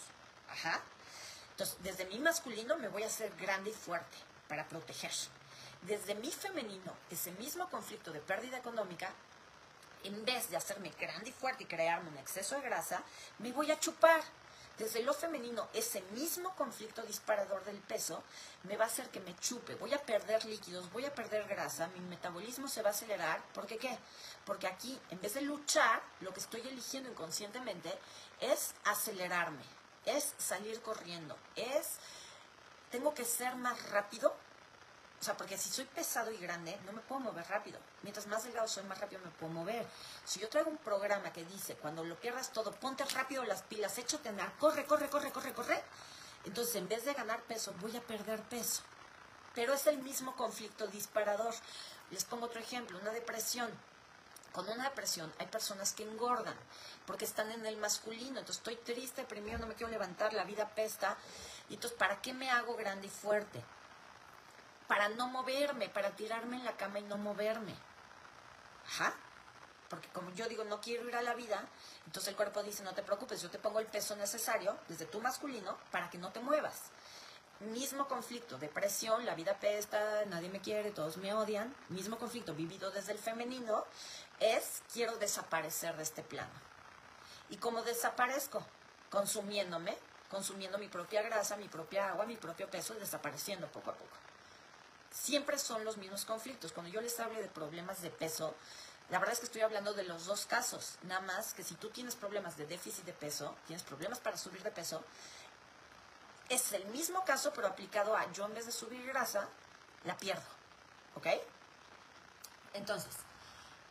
[0.50, 0.80] Ajá.
[1.50, 4.16] Entonces, desde mi masculino me voy a hacer grande y fuerte
[4.48, 5.12] para proteger.
[5.82, 9.11] Desde mi femenino, ese mismo conflicto de pérdida económica,
[10.02, 13.02] en vez de hacerme grande y fuerte y crearme un exceso de grasa,
[13.38, 14.20] me voy a chupar
[14.78, 18.22] desde lo femenino, ese mismo conflicto disparador del peso
[18.64, 21.86] me va a hacer que me chupe, voy a perder líquidos, voy a perder grasa,
[21.88, 23.40] mi metabolismo se va a acelerar.
[23.52, 23.96] ¿Por qué qué?
[24.44, 27.96] Porque aquí, en vez de luchar, lo que estoy eligiendo inconscientemente
[28.40, 29.64] es acelerarme,
[30.06, 31.98] es salir corriendo, es,
[32.90, 34.34] tengo que ser más rápido
[35.24, 37.78] o sea, porque si soy pesado y grande, no me puedo mover rápido.
[38.02, 39.86] Mientras más delgado soy, más rápido me puedo mover.
[40.22, 43.96] Si yo traigo un programa que dice, cuando lo pierdas todo, ponte rápido las pilas,
[43.96, 45.82] échate a corre, corre, corre, corre, corre.
[46.44, 48.82] Entonces, en vez de ganar peso, voy a perder peso.
[49.54, 51.54] Pero es el mismo conflicto disparador.
[52.10, 53.70] Les pongo otro ejemplo, una depresión.
[54.52, 56.56] Con una depresión hay personas que engordan
[57.06, 58.40] porque están en el masculino.
[58.40, 61.16] Entonces estoy triste, deprimido, no me quiero levantar, la vida pesta.
[61.70, 63.64] Y entonces, ¿para qué me hago grande y fuerte?
[64.87, 67.74] Para no moverme, para tirarme en la cama y no moverme.
[68.87, 69.14] Ajá.
[69.89, 71.62] Porque como yo digo, no quiero ir a la vida,
[72.07, 75.20] entonces el cuerpo dice, no te preocupes, yo te pongo el peso necesario desde tu
[75.20, 76.91] masculino para que no te muevas.
[77.61, 81.74] Mismo conflicto, depresión, la vida pesta, nadie me quiere, todos me odian.
[81.89, 83.85] Mismo conflicto vivido desde el femenino
[84.41, 86.53] es, quiero desaparecer de este plano.
[87.51, 88.66] ¿Y cómo desaparezco?
[89.11, 89.97] Consumiéndome,
[90.28, 94.16] consumiendo mi propia grasa, mi propia agua, mi propio peso desapareciendo poco a poco.
[95.14, 96.72] Siempre son los mismos conflictos.
[96.72, 98.54] Cuando yo les hablo de problemas de peso,
[99.10, 100.96] la verdad es que estoy hablando de los dos casos.
[101.02, 104.62] Nada más que si tú tienes problemas de déficit de peso, tienes problemas para subir
[104.62, 105.04] de peso,
[106.48, 109.48] es el mismo caso, pero aplicado a yo en vez de subir grasa,
[110.04, 110.42] la pierdo.
[111.14, 111.28] ¿Ok?
[112.74, 113.14] Entonces,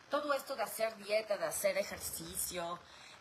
[0.09, 2.79] todo esto de hacer dieta, de hacer ejercicio,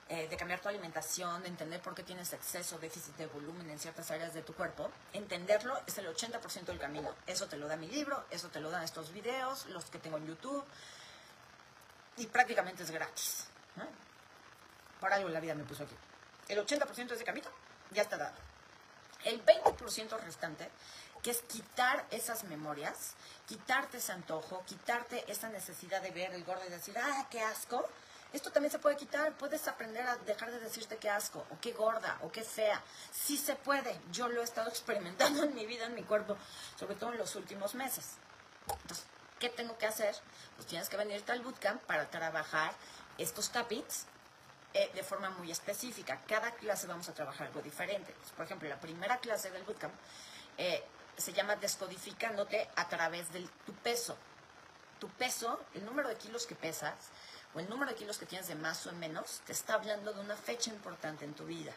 [0.09, 3.78] eh, de cambiar tu alimentación, de entender por qué tienes exceso, déficit de volumen en
[3.78, 7.14] ciertas áreas de tu cuerpo, entenderlo es el 80% del camino.
[7.26, 10.18] Eso te lo da mi libro, eso te lo dan estos videos, los que tengo
[10.18, 10.64] en YouTube,
[12.16, 13.46] y prácticamente es gratis.
[15.00, 15.96] Por algo la vida me puso aquí.
[16.48, 17.48] El 80% de ese camino
[17.90, 18.36] ya está dado.
[19.24, 20.68] El 20% restante,
[21.22, 23.14] que es quitar esas memorias,
[23.46, 27.88] quitarte ese antojo, quitarte esa necesidad de ver el gordo y decir, ah, qué asco,
[28.33, 29.33] esto también se puede quitar.
[29.37, 32.83] Puedes aprender a dejar de decirte qué asco, o qué gorda, o qué fea.
[33.12, 33.99] Sí se puede.
[34.11, 36.37] Yo lo he estado experimentando en mi vida, en mi cuerpo,
[36.78, 38.16] sobre todo en los últimos meses.
[38.68, 39.07] Entonces,
[39.39, 40.14] ¿qué tengo que hacer?
[40.57, 42.72] Pues tienes que venirte al bootcamp para trabajar
[43.18, 44.07] estos topics
[44.74, 46.20] eh, de forma muy específica.
[46.26, 48.14] Cada clase vamos a trabajar algo diferente.
[48.18, 49.93] Pues, por ejemplo, la primera clase del bootcamp
[50.57, 50.83] eh,
[51.16, 54.16] se llama descodificándote a través de tu peso.
[54.99, 56.95] Tu peso, el número de kilos que pesas,
[57.55, 60.12] o el número de kilos que tienes de más o en menos, te está hablando
[60.12, 61.72] de una fecha importante en tu vida.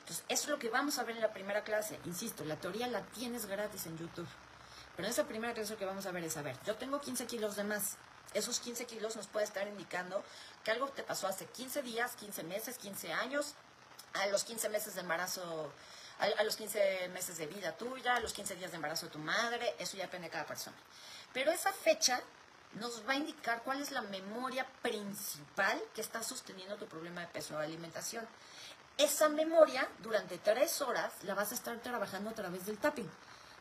[0.00, 2.00] Entonces, eso es lo que vamos a ver en la primera clase.
[2.04, 4.28] Insisto, la teoría la tienes gratis en YouTube.
[4.96, 7.00] Pero en esa primera clase lo que vamos a ver es, a ver, yo tengo
[7.00, 7.96] 15 kilos de más.
[8.34, 10.22] Esos 15 kilos nos puede estar indicando
[10.64, 13.54] que algo te pasó hace 15 días, 15 meses, 15 años,
[14.14, 15.72] a los 15 meses de embarazo,
[16.18, 19.12] a, a los 15 meses de vida tuya, a los 15 días de embarazo de
[19.12, 20.76] tu madre, eso ya depende de cada persona.
[21.32, 22.20] Pero esa fecha
[22.74, 27.26] nos va a indicar cuál es la memoria principal que está sosteniendo tu problema de
[27.26, 28.26] peso o alimentación.
[28.96, 33.10] Esa memoria, durante tres horas, la vas a estar trabajando a través del tapping.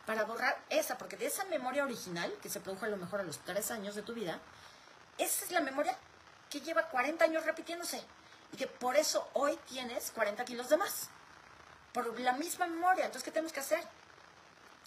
[0.06, 3.24] Para borrar esa, porque de esa memoria original, que se produjo a lo mejor a
[3.24, 4.40] los tres años de tu vida,
[5.18, 5.98] esa es la memoria
[6.50, 8.04] que lleva 40 años repitiéndose.
[8.52, 11.10] Y que por eso hoy tienes 40 kilos de más.
[11.94, 13.06] Por la misma memoria.
[13.06, 13.84] Entonces, ¿qué tenemos que hacer?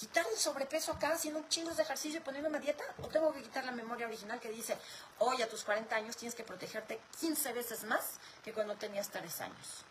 [0.02, 2.82] Quitar el sobrepeso acá haciendo chingos de ejercicio y poniéndome dieta?
[3.02, 4.76] ¿O tengo que quitar la memoria original que dice,
[5.20, 9.42] hoy a tus 40 años tienes que protegerte 15 veces más que cuando tenías 3
[9.42, 9.84] años?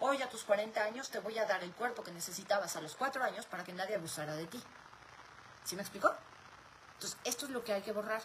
[0.00, 2.94] Hoy a tus 40 años te voy a dar el cuerpo que necesitabas a los
[2.94, 4.62] 4 años para que nadie abusara de ti.
[5.64, 6.14] ¿Sí me explicó?
[7.04, 8.22] Entonces, esto es lo que hay que borrar.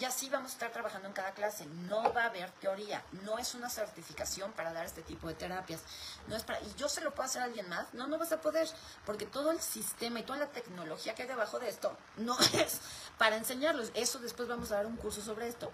[0.00, 1.66] Y así vamos a estar trabajando en cada clase.
[1.66, 3.04] No va a haber teoría.
[3.22, 5.82] No es una certificación para dar este tipo de terapias.
[6.26, 7.92] No es para, y yo se lo puedo hacer a alguien más.
[7.92, 8.66] No, no vas a poder.
[9.04, 12.80] Porque todo el sistema y toda la tecnología que hay debajo de esto no es
[13.18, 13.90] para enseñarlos.
[13.92, 15.70] Eso después vamos a dar un curso sobre esto.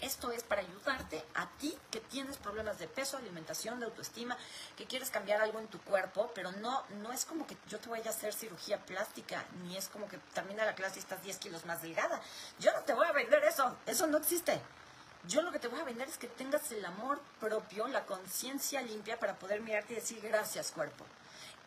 [0.00, 4.34] Esto es para ayudarte a ti que tienes problemas de peso, alimentación, de autoestima,
[4.78, 7.90] que quieres cambiar algo en tu cuerpo, pero no, no es como que yo te
[7.90, 11.36] vaya a hacer cirugía plástica, ni es como que termina la clase y estás 10
[11.36, 12.18] kilos más delgada.
[12.58, 14.58] Yo no te voy a vender eso, eso no existe.
[15.28, 18.80] Yo lo que te voy a vender es que tengas el amor propio, la conciencia
[18.80, 21.04] limpia para poder mirarte y decir gracias cuerpo.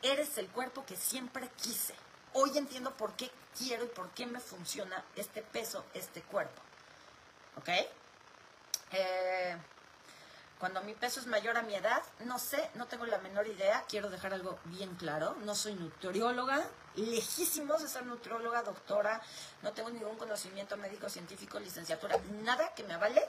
[0.01, 1.93] Eres el cuerpo que siempre quise.
[2.33, 6.59] Hoy entiendo por qué quiero y por qué me funciona este peso, este cuerpo.
[7.57, 7.69] ¿Ok?
[8.91, 9.55] Eh,
[10.59, 13.85] cuando mi peso es mayor a mi edad, no sé, no tengo la menor idea,
[13.87, 16.61] quiero dejar algo bien claro, no soy nutrióloga,
[16.95, 19.21] lejísimos de ser nutrióloga, doctora,
[19.61, 23.23] no tengo ningún conocimiento médico, científico, licenciatura, nada que me avale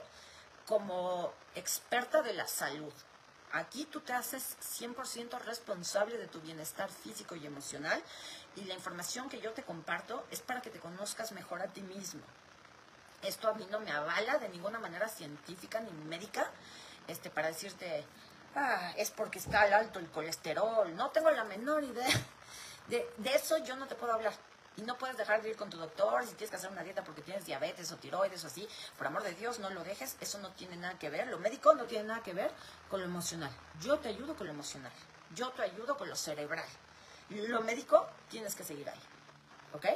[0.66, 2.93] como experta de la salud.
[3.53, 8.03] Aquí tú te haces 100% responsable de tu bienestar físico y emocional
[8.57, 11.83] y la información que yo te comparto es para que te conozcas mejor a ti
[11.83, 12.22] mismo.
[13.22, 16.51] Esto a mí no me avala de ninguna manera científica ni médica
[17.09, 18.05] este, para decirte,
[18.55, 20.94] ah, es porque está alto el colesterol.
[20.96, 22.09] No tengo la menor idea.
[22.88, 24.32] De, de eso yo no te puedo hablar.
[24.76, 27.05] Y no puedes dejar de ir con tu doctor si tienes que hacer una dieta
[27.05, 28.68] porque tienes diabetes o tiroides o así.
[28.96, 30.16] Por amor de Dios, no lo dejes.
[30.20, 31.26] Eso no tiene nada que ver.
[31.28, 32.51] Lo médico no tiene nada que ver
[32.88, 33.51] con lo emocional.
[33.80, 34.92] Yo te ayudo con lo emocional.
[35.34, 36.64] Yo te ayudo con lo cerebral.
[37.28, 39.01] Lo médico tienes que seguir ahí.
[39.72, 39.86] ¿Ok?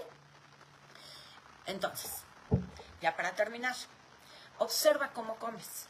[1.67, 2.23] Entonces,
[3.01, 3.75] ya para terminar,
[4.59, 5.89] observa cómo comes.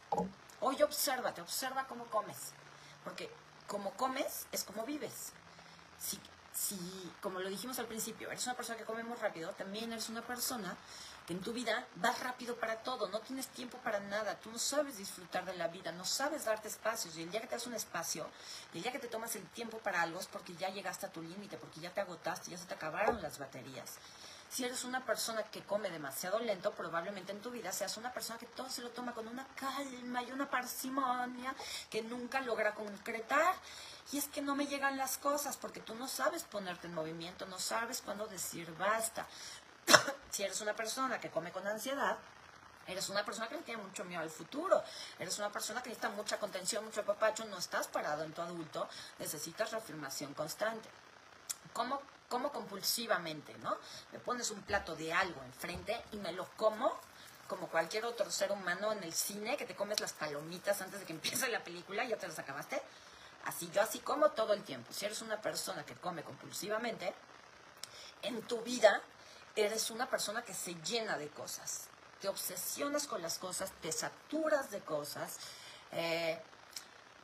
[0.66, 2.54] Hoy obsérvate, observa cómo comes.
[3.04, 3.28] Porque
[3.66, 5.34] como comes es como vives.
[6.00, 6.18] Si,
[6.54, 10.08] si, como lo dijimos al principio, eres una persona que come muy rápido, también eres
[10.08, 10.74] una persona
[11.26, 14.58] que en tu vida vas rápido para todo, no tienes tiempo para nada, tú no
[14.58, 17.66] sabes disfrutar de la vida, no sabes darte espacios y el día que te das
[17.66, 18.26] un espacio,
[18.72, 21.22] el día que te tomas el tiempo para algo es porque ya llegaste a tu
[21.22, 23.98] límite, porque ya te agotaste, ya se te acabaron las baterías.
[24.54, 28.38] Si eres una persona que come demasiado lento, probablemente en tu vida seas una persona
[28.38, 31.52] que todo se lo toma con una calma y una parsimonia
[31.90, 33.52] que nunca logra concretar.
[34.12, 37.46] Y es que no me llegan las cosas porque tú no sabes ponerte en movimiento,
[37.46, 39.26] no sabes cuándo decir basta.
[40.30, 42.16] si eres una persona que come con ansiedad,
[42.86, 44.84] Eres una persona que le tiene mucho miedo al futuro.
[45.18, 47.46] Eres una persona que necesita mucha contención, mucho papacho.
[47.46, 48.86] No estás parado en tu adulto.
[49.18, 50.90] Necesitas reafirmación constante.
[51.72, 53.76] ¿Cómo como compulsivamente, ¿no?
[54.12, 56.98] Me pones un plato de algo enfrente y me lo como
[57.48, 61.06] como cualquier otro ser humano en el cine, que te comes las palomitas antes de
[61.06, 62.80] que empiece la película y ya te las acabaste.
[63.44, 64.92] Así yo así como todo el tiempo.
[64.92, 67.12] Si eres una persona que come compulsivamente,
[68.22, 69.02] en tu vida
[69.54, 71.88] eres una persona que se llena de cosas.
[72.20, 75.36] Te obsesionas con las cosas, te saturas de cosas.
[75.92, 76.40] Eh,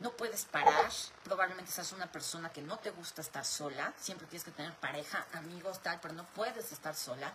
[0.00, 0.90] no puedes parar,
[1.24, 5.26] probablemente seas una persona que no te gusta estar sola, siempre tienes que tener pareja,
[5.34, 7.32] amigos, tal, pero no puedes estar sola.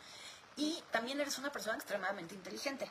[0.58, 2.90] Y también eres una persona extremadamente inteligente.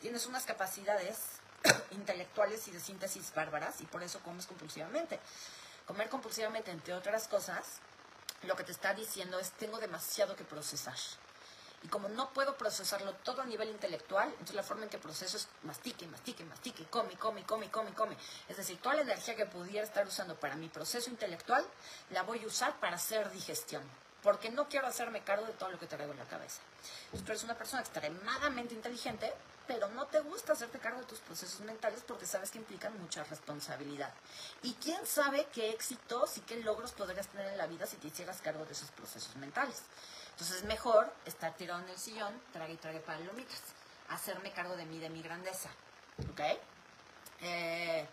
[0.00, 1.18] Tienes unas capacidades
[1.90, 5.20] intelectuales y de síntesis bárbaras y por eso comes compulsivamente.
[5.86, 7.80] Comer compulsivamente, entre otras cosas,
[8.42, 10.96] lo que te está diciendo es tengo demasiado que procesar.
[11.82, 15.38] Y como no puedo procesarlo todo a nivel intelectual, entonces la forma en que proceso
[15.38, 18.16] es mastique, mastique, mastique, come, come, come, come, come.
[18.48, 21.64] Es decir, toda la energía que pudiera estar usando para mi proceso intelectual,
[22.10, 23.82] la voy a usar para hacer digestión.
[24.22, 26.60] Porque no quiero hacerme cargo de todo lo que traigo en la cabeza.
[27.04, 29.32] Entonces, tú eres una persona extremadamente inteligente,
[29.66, 33.24] pero no te gusta hacerte cargo de tus procesos mentales porque sabes que implican mucha
[33.24, 34.12] responsabilidad.
[34.62, 38.08] Y quién sabe qué éxitos y qué logros podrías tener en la vida si te
[38.08, 39.82] hicieras cargo de esos procesos mentales.
[40.40, 43.60] Entonces es mejor estar tirado en el sillón, trague y trague palomitas,
[44.08, 45.68] hacerme cargo de mí, de mi grandeza.
[46.30, 46.40] ¿Ok?
[47.42, 48.08] Eh,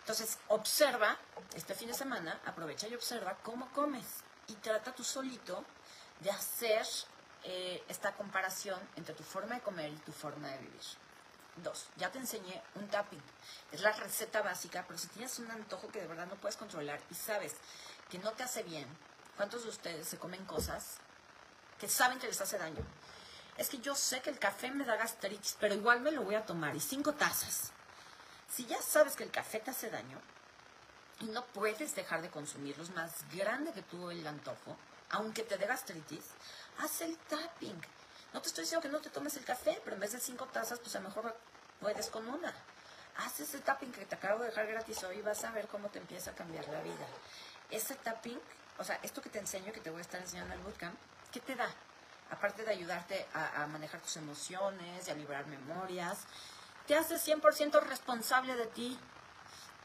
[0.00, 1.16] entonces observa,
[1.54, 4.04] este fin de semana, aprovecha y observa cómo comes
[4.48, 5.64] y trata tú solito
[6.20, 6.86] de hacer
[7.44, 10.82] eh, esta comparación entre tu forma de comer y tu forma de vivir.
[11.56, 13.22] Dos, ya te enseñé un tapping.
[13.72, 17.00] Es la receta básica, pero si tienes un antojo que de verdad no puedes controlar
[17.10, 17.56] y sabes
[18.10, 18.86] que no te hace bien,
[19.36, 20.96] ¿Cuántos de ustedes se comen cosas
[21.78, 22.84] que saben que les hace daño?
[23.56, 26.34] Es que yo sé que el café me da gastritis, pero igual me lo voy
[26.34, 27.72] a tomar y cinco tazas.
[28.48, 30.18] Si ya sabes que el café te hace daño
[31.20, 34.76] y no puedes dejar de consumirlo, es más grande que tú el antojo,
[35.10, 36.24] aunque te dé gastritis,
[36.78, 37.80] haz el tapping.
[38.32, 40.46] No te estoy diciendo que no te tomes el café, pero en vez de cinco
[40.46, 41.36] tazas, pues a lo mejor
[41.80, 42.54] puedes con una.
[43.16, 45.88] Haz ese tapping que te acabo de dejar gratis hoy y vas a ver cómo
[45.88, 47.06] te empieza a cambiar la vida.
[47.70, 48.40] Ese tapping
[48.80, 50.98] o sea, esto que te enseño, que te voy a estar enseñando en el bootcamp,
[51.30, 51.68] ¿qué te da?
[52.30, 56.20] Aparte de ayudarte a, manejar tus emociones, y a liberar memorias,
[56.86, 58.98] te hace 100% responsable de ti.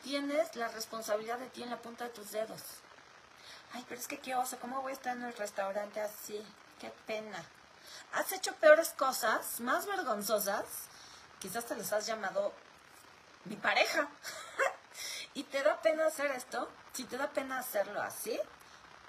[0.02, 2.62] Tienes la responsabilidad de ti en la punta de tus dedos.
[3.74, 6.42] Ay, pero es que qué oso, ¿cómo voy a estar en el restaurante así?
[6.80, 7.44] Qué pena.
[8.14, 10.66] Has hecho peores cosas, más vergonzosas,
[11.40, 12.54] quizás te las has llamado
[13.44, 14.08] mi pareja.
[15.34, 18.40] y te da pena hacer esto, si te da pena hacerlo así,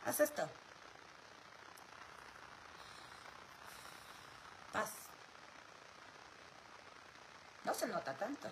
[0.07, 0.48] Haz esto.
[4.72, 4.92] Paz.
[7.64, 8.48] No se nota tanto.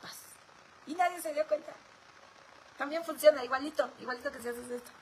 [0.00, 0.16] Paz.
[0.86, 1.72] Y nadie se dio cuenta.
[2.78, 4.92] También funciona igualito, igualito que si haces esto.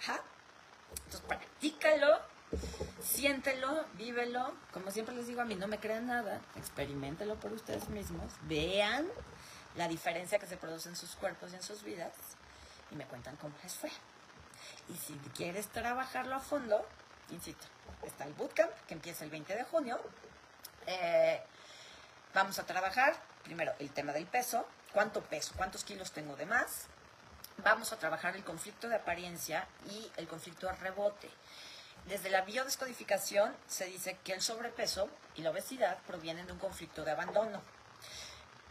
[0.00, 0.20] Ajá.
[0.90, 2.20] Entonces practícalo,
[3.00, 4.52] siéntelo, vívelo.
[4.72, 9.08] Como siempre les digo a mí, no me crean nada, experimentelo por ustedes mismos, vean
[9.76, 12.12] la diferencia que se produce en sus cuerpos y en sus vidas
[12.90, 13.90] y me cuentan cómo les fue.
[14.88, 16.84] Y si quieres trabajarlo a fondo,
[17.30, 17.64] insisto,
[18.02, 20.00] está el bootcamp que empieza el 20 de junio.
[20.86, 21.40] Eh,
[22.34, 23.14] vamos a trabajar
[23.44, 26.86] primero el tema del peso, cuánto peso, cuántos kilos tengo de más.
[27.58, 31.30] Vamos a trabajar el conflicto de apariencia y el conflicto de rebote.
[32.06, 37.04] Desde la biodescodificación se dice que el sobrepeso y la obesidad provienen de un conflicto
[37.04, 37.62] de abandono.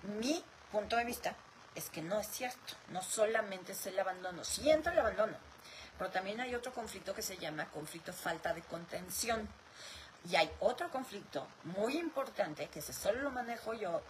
[0.04, 1.36] Mi punto de vista
[1.76, 2.76] es que no es cierto.
[2.89, 5.38] No solamente es el abandono, sí entra el abandono,
[5.97, 9.47] pero también hay otro conflicto que se llama conflicto falta de contención.
[10.30, 14.01] Y hay otro conflicto muy importante, que ese solo lo manejo yo,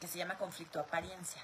[0.00, 1.42] que se llama conflicto apariencia.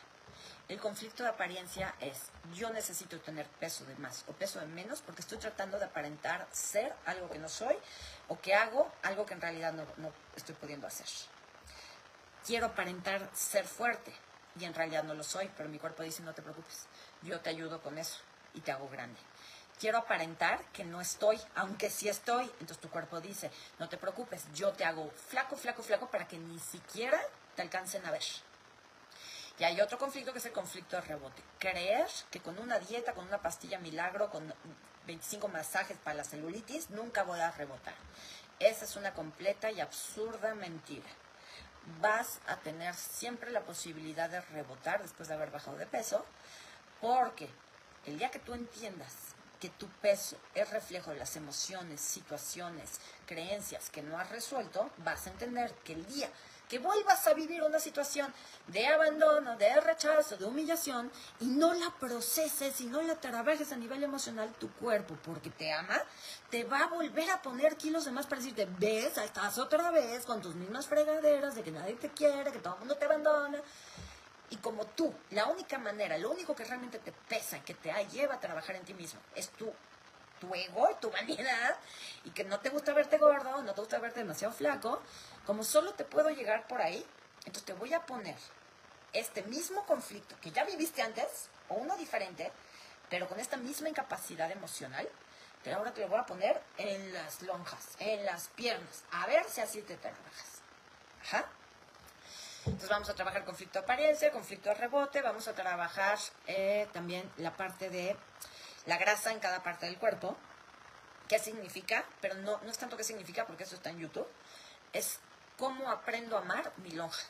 [0.68, 5.02] El conflicto de apariencia es yo necesito tener peso de más o peso de menos
[5.02, 7.76] porque estoy tratando de aparentar ser algo que no soy
[8.28, 11.06] o que hago algo que en realidad no, no estoy pudiendo hacer.
[12.46, 14.12] Quiero aparentar ser fuerte,
[14.58, 16.86] y en realidad no lo soy, pero mi cuerpo dice, no te preocupes,
[17.22, 18.18] yo te ayudo con eso
[18.54, 19.18] y te hago grande.
[19.78, 22.44] Quiero aparentar que no estoy, aunque sí estoy.
[22.60, 26.38] Entonces tu cuerpo dice, no te preocupes, yo te hago flaco, flaco, flaco para que
[26.38, 27.20] ni siquiera
[27.56, 28.22] te alcancen a ver.
[29.58, 31.42] Y hay otro conflicto que es el conflicto de rebote.
[31.58, 34.52] Creer que con una dieta, con una pastilla milagro, con
[35.06, 37.94] 25 masajes para la celulitis, nunca voy a rebotar.
[38.58, 41.08] Esa es una completa y absurda mentira.
[42.00, 46.24] Vas a tener siempre la posibilidad de rebotar después de haber bajado de peso,
[47.00, 47.48] porque
[48.06, 49.12] el día que tú entiendas
[49.60, 55.26] que tu peso es reflejo de las emociones, situaciones, creencias que no has resuelto, vas
[55.26, 56.28] a entender que el día
[56.68, 58.32] que vuelvas a vivir una situación
[58.68, 61.10] de abandono, de rechazo, de humillación,
[61.40, 65.72] y no la proceses y no la trabajes a nivel emocional, tu cuerpo, porque te
[65.72, 66.00] ama,
[66.50, 70.24] te va a volver a poner kilos de más para decirte, ves, estás otra vez
[70.24, 73.58] con tus mismas fregaderas de que nadie te quiere, que todo el mundo te abandona.
[74.50, 78.34] Y como tú, la única manera, lo único que realmente te pesa, que te lleva
[78.34, 79.72] a trabajar en ti mismo, es tu,
[80.44, 81.76] tu ego y tu vanidad,
[82.24, 85.02] y que no te gusta verte gordo, no te gusta verte demasiado flaco,
[85.46, 87.04] como solo te puedo llegar por ahí,
[87.38, 88.36] entonces te voy a poner
[89.12, 92.52] este mismo conflicto que ya viviste antes, o uno diferente,
[93.08, 95.08] pero con esta misma incapacidad emocional,
[95.62, 99.44] pero ahora te lo voy a poner en las lonjas, en las piernas, a ver
[99.48, 100.62] si así te trabajas.
[102.66, 107.30] Entonces vamos a trabajar conflicto de apariencia, conflicto de rebote, vamos a trabajar eh, también
[107.36, 108.16] la parte de
[108.86, 110.36] la grasa en cada parte del cuerpo.
[111.28, 112.04] ¿Qué significa?
[112.20, 114.26] Pero no, no es tanto qué significa, porque eso está en YouTube.
[114.92, 115.18] Es
[115.58, 117.24] cómo aprendo a amar mi lonja.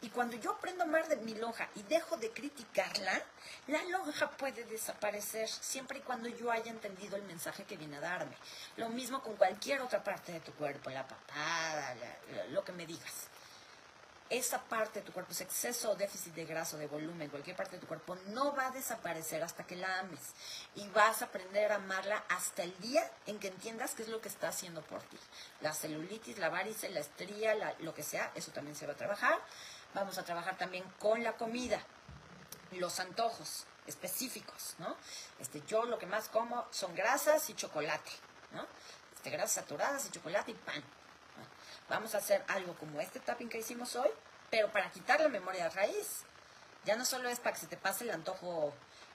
[0.00, 3.22] Y cuando yo aprendo a amar de mi lonja y dejo de criticarla,
[3.68, 8.00] la lonja puede desaparecer siempre y cuando yo haya entendido el mensaje que viene a
[8.00, 8.36] darme.
[8.76, 11.94] Lo mismo con cualquier otra parte de tu cuerpo, la papada,
[12.50, 13.28] lo que me digas
[14.32, 17.76] esa parte de tu cuerpo, ese exceso o déficit de grasa de volumen, cualquier parte
[17.76, 20.20] de tu cuerpo, no va a desaparecer hasta que la ames.
[20.74, 24.22] Y vas a aprender a amarla hasta el día en que entiendas qué es lo
[24.22, 25.18] que está haciendo por ti.
[25.60, 29.38] La celulitis, la varice, la estría, lo que sea, eso también se va a trabajar.
[29.92, 31.78] Vamos a trabajar también con la comida,
[32.70, 34.96] los antojos específicos, ¿no?
[35.40, 38.10] Este, yo lo que más como son grasas y chocolate,
[38.52, 38.66] ¿no?
[39.14, 40.82] Este, grasas saturadas y chocolate y pan.
[41.88, 44.10] Vamos a hacer algo como este tapping que hicimos hoy,
[44.50, 46.24] pero para quitar la memoria de raíz.
[46.84, 48.72] Ya no solo es para que se te pase el antojo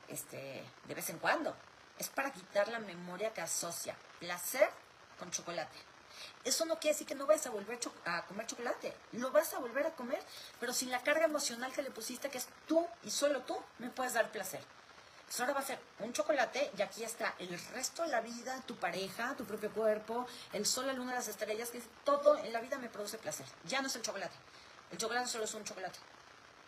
[0.08, 1.56] este, de vez en cuando,
[1.98, 4.70] es para quitar la memoria que asocia placer
[5.20, 5.78] con chocolate.
[6.44, 9.60] Eso no quiere decir que no vayas a volver a comer chocolate, lo vas a
[9.60, 10.24] volver a comer,
[10.60, 13.90] pero sin la carga emocional que le pusiste, que es tú y solo tú me
[13.90, 14.62] puedes dar placer.
[15.28, 18.62] Pues ahora va a ser un chocolate y aquí está el resto de la vida,
[18.66, 22.62] tu pareja, tu propio cuerpo, el sol, la luna, las estrellas, que todo en la
[22.62, 23.46] vida me produce placer.
[23.66, 24.36] Ya no es el chocolate.
[24.90, 26.00] El chocolate solo es un chocolate.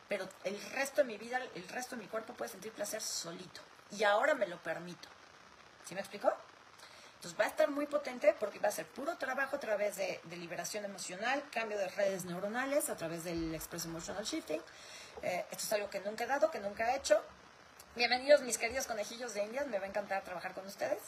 [0.09, 3.61] Pero el resto de mi vida, el resto de mi cuerpo puede sentir placer solito.
[3.91, 5.07] Y ahora me lo permito.
[5.85, 6.29] ¿Sí me explicó?
[7.15, 10.21] Entonces va a estar muy potente porque va a ser puro trabajo a través de,
[10.31, 14.61] liberación emocional, cambio de redes neuronales, a través del Express Emotional Shifting.
[15.21, 17.21] Eh, esto es algo que nunca he dado, que nunca he hecho.
[17.95, 20.99] Bienvenidos mis queridos conejillos de Indias, me va a encantar trabajar con ustedes.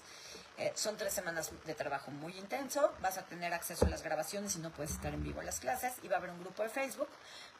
[0.57, 4.55] Eh, son tres semanas de trabajo muy intenso, vas a tener acceso a las grabaciones
[4.55, 6.63] y no puedes estar en vivo en las clases y va a haber un grupo
[6.63, 7.07] de Facebook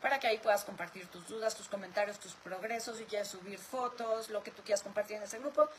[0.01, 4.29] para que ahí puedas compartir tus dudas, tus comentarios, tus progresos, si quieres subir fotos,
[4.31, 5.69] lo que tú quieras compartir en ese grupo,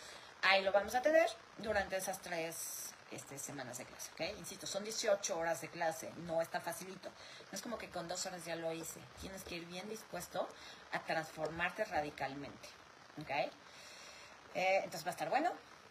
[0.43, 1.29] ahí lo vamos a tener
[1.59, 4.39] durante esas tres este, semanas de clase, ¿ok?
[4.39, 7.09] Insisto, son 18 horas de clase, no está facilito.
[7.09, 10.49] No es como que con dos horas ya lo hice, tienes que ir bien dispuesto
[10.93, 12.82] a transformarte radicalmente.
[13.21, 13.31] ¿Ok?
[13.31, 15.51] Eh, entonces va a estar bueno.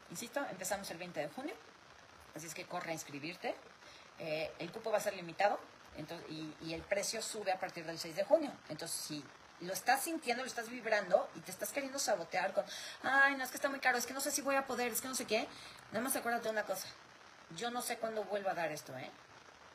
[0.09, 1.55] Insisto, empezamos el 20 de junio.
[2.35, 3.55] Así es que corre a inscribirte.
[4.19, 5.59] Eh, el cupo va a ser limitado
[5.97, 8.51] entonces, y, el precio sube a partir del 6 de junio.
[8.69, 9.23] Entonces, si
[9.61, 12.65] lo estás sintiendo, lo estás vibrando y te estás queriendo sabotear con,
[13.03, 14.91] ay, no, es que está muy caro, es que no sé si voy a poder,
[14.91, 15.47] es que no sé qué,
[15.91, 16.87] nada más acuérdate de una cosa.
[17.55, 19.11] Yo no sé cuándo vuelva a dar esto, ¿eh?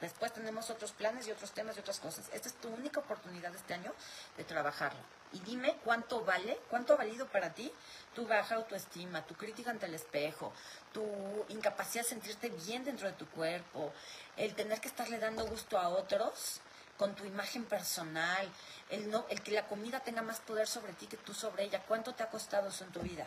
[0.01, 2.27] Después tenemos otros planes y otros temas y otras cosas.
[2.33, 3.93] Esta es tu única oportunidad este año
[4.37, 5.01] de trabajarlo.
[5.33, 7.73] Y dime cuánto vale, cuánto ha valido para ti
[8.15, 10.53] tu baja autoestima, tu crítica ante el espejo,
[10.93, 11.03] tu
[11.49, 13.93] incapacidad de sentirte bien dentro de tu cuerpo,
[14.37, 16.61] el tener que estarle dando gusto a otros
[16.99, 18.49] con tu imagen personal,
[18.91, 21.83] el, no, el que la comida tenga más poder sobre ti que tú sobre ella.
[21.87, 23.27] ¿Cuánto te ha costado eso en tu vida?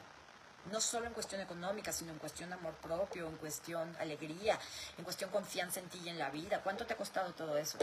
[0.72, 4.60] No solo en cuestión económica, sino en cuestión de amor propio, en cuestión alegría,
[4.97, 6.62] en cuestión confianza en ti y en la vida.
[6.62, 7.78] ¿Cuánto te ha costado todo eso?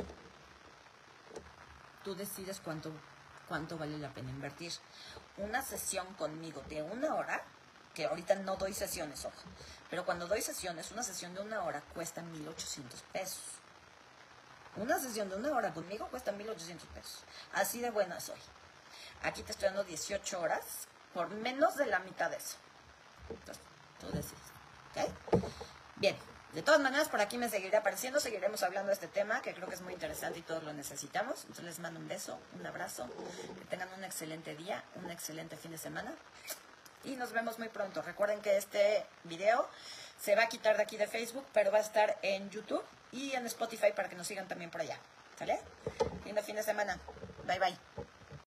[2.04, 2.92] Tú decides cuánto,
[3.48, 4.72] cuánto vale la pena invertir.
[5.38, 7.42] Una sesión conmigo de una hora,
[7.94, 9.42] que ahorita no doy sesiones, ojo,
[9.90, 13.42] pero cuando doy sesiones, una sesión de una hora cuesta 1.800 pesos.
[14.76, 17.24] Una sesión de una hora conmigo cuesta 1.800 pesos.
[17.54, 18.38] Así de buena soy.
[19.22, 22.56] Aquí te estoy dando 18 horas por menos de la mitad de eso.
[24.00, 24.42] Tú decides.
[24.94, 25.42] ¿Ok?
[25.96, 26.16] Bien.
[26.52, 29.68] De todas maneras, por aquí me seguiré apareciendo, seguiremos hablando de este tema que creo
[29.68, 31.42] que es muy interesante y todos lo necesitamos.
[31.42, 33.10] Entonces les mando un beso, un abrazo,
[33.58, 36.14] que tengan un excelente día, un excelente fin de semana
[37.06, 38.02] y nos vemos muy pronto.
[38.02, 39.68] Recuerden que este video
[40.20, 43.32] se va a quitar de aquí de Facebook, pero va a estar en YouTube y
[43.32, 44.98] en Spotify para que nos sigan también por allá.
[45.38, 45.60] ¿Sale?
[46.24, 46.98] Lindo fin de semana.
[47.46, 48.06] Bye bye.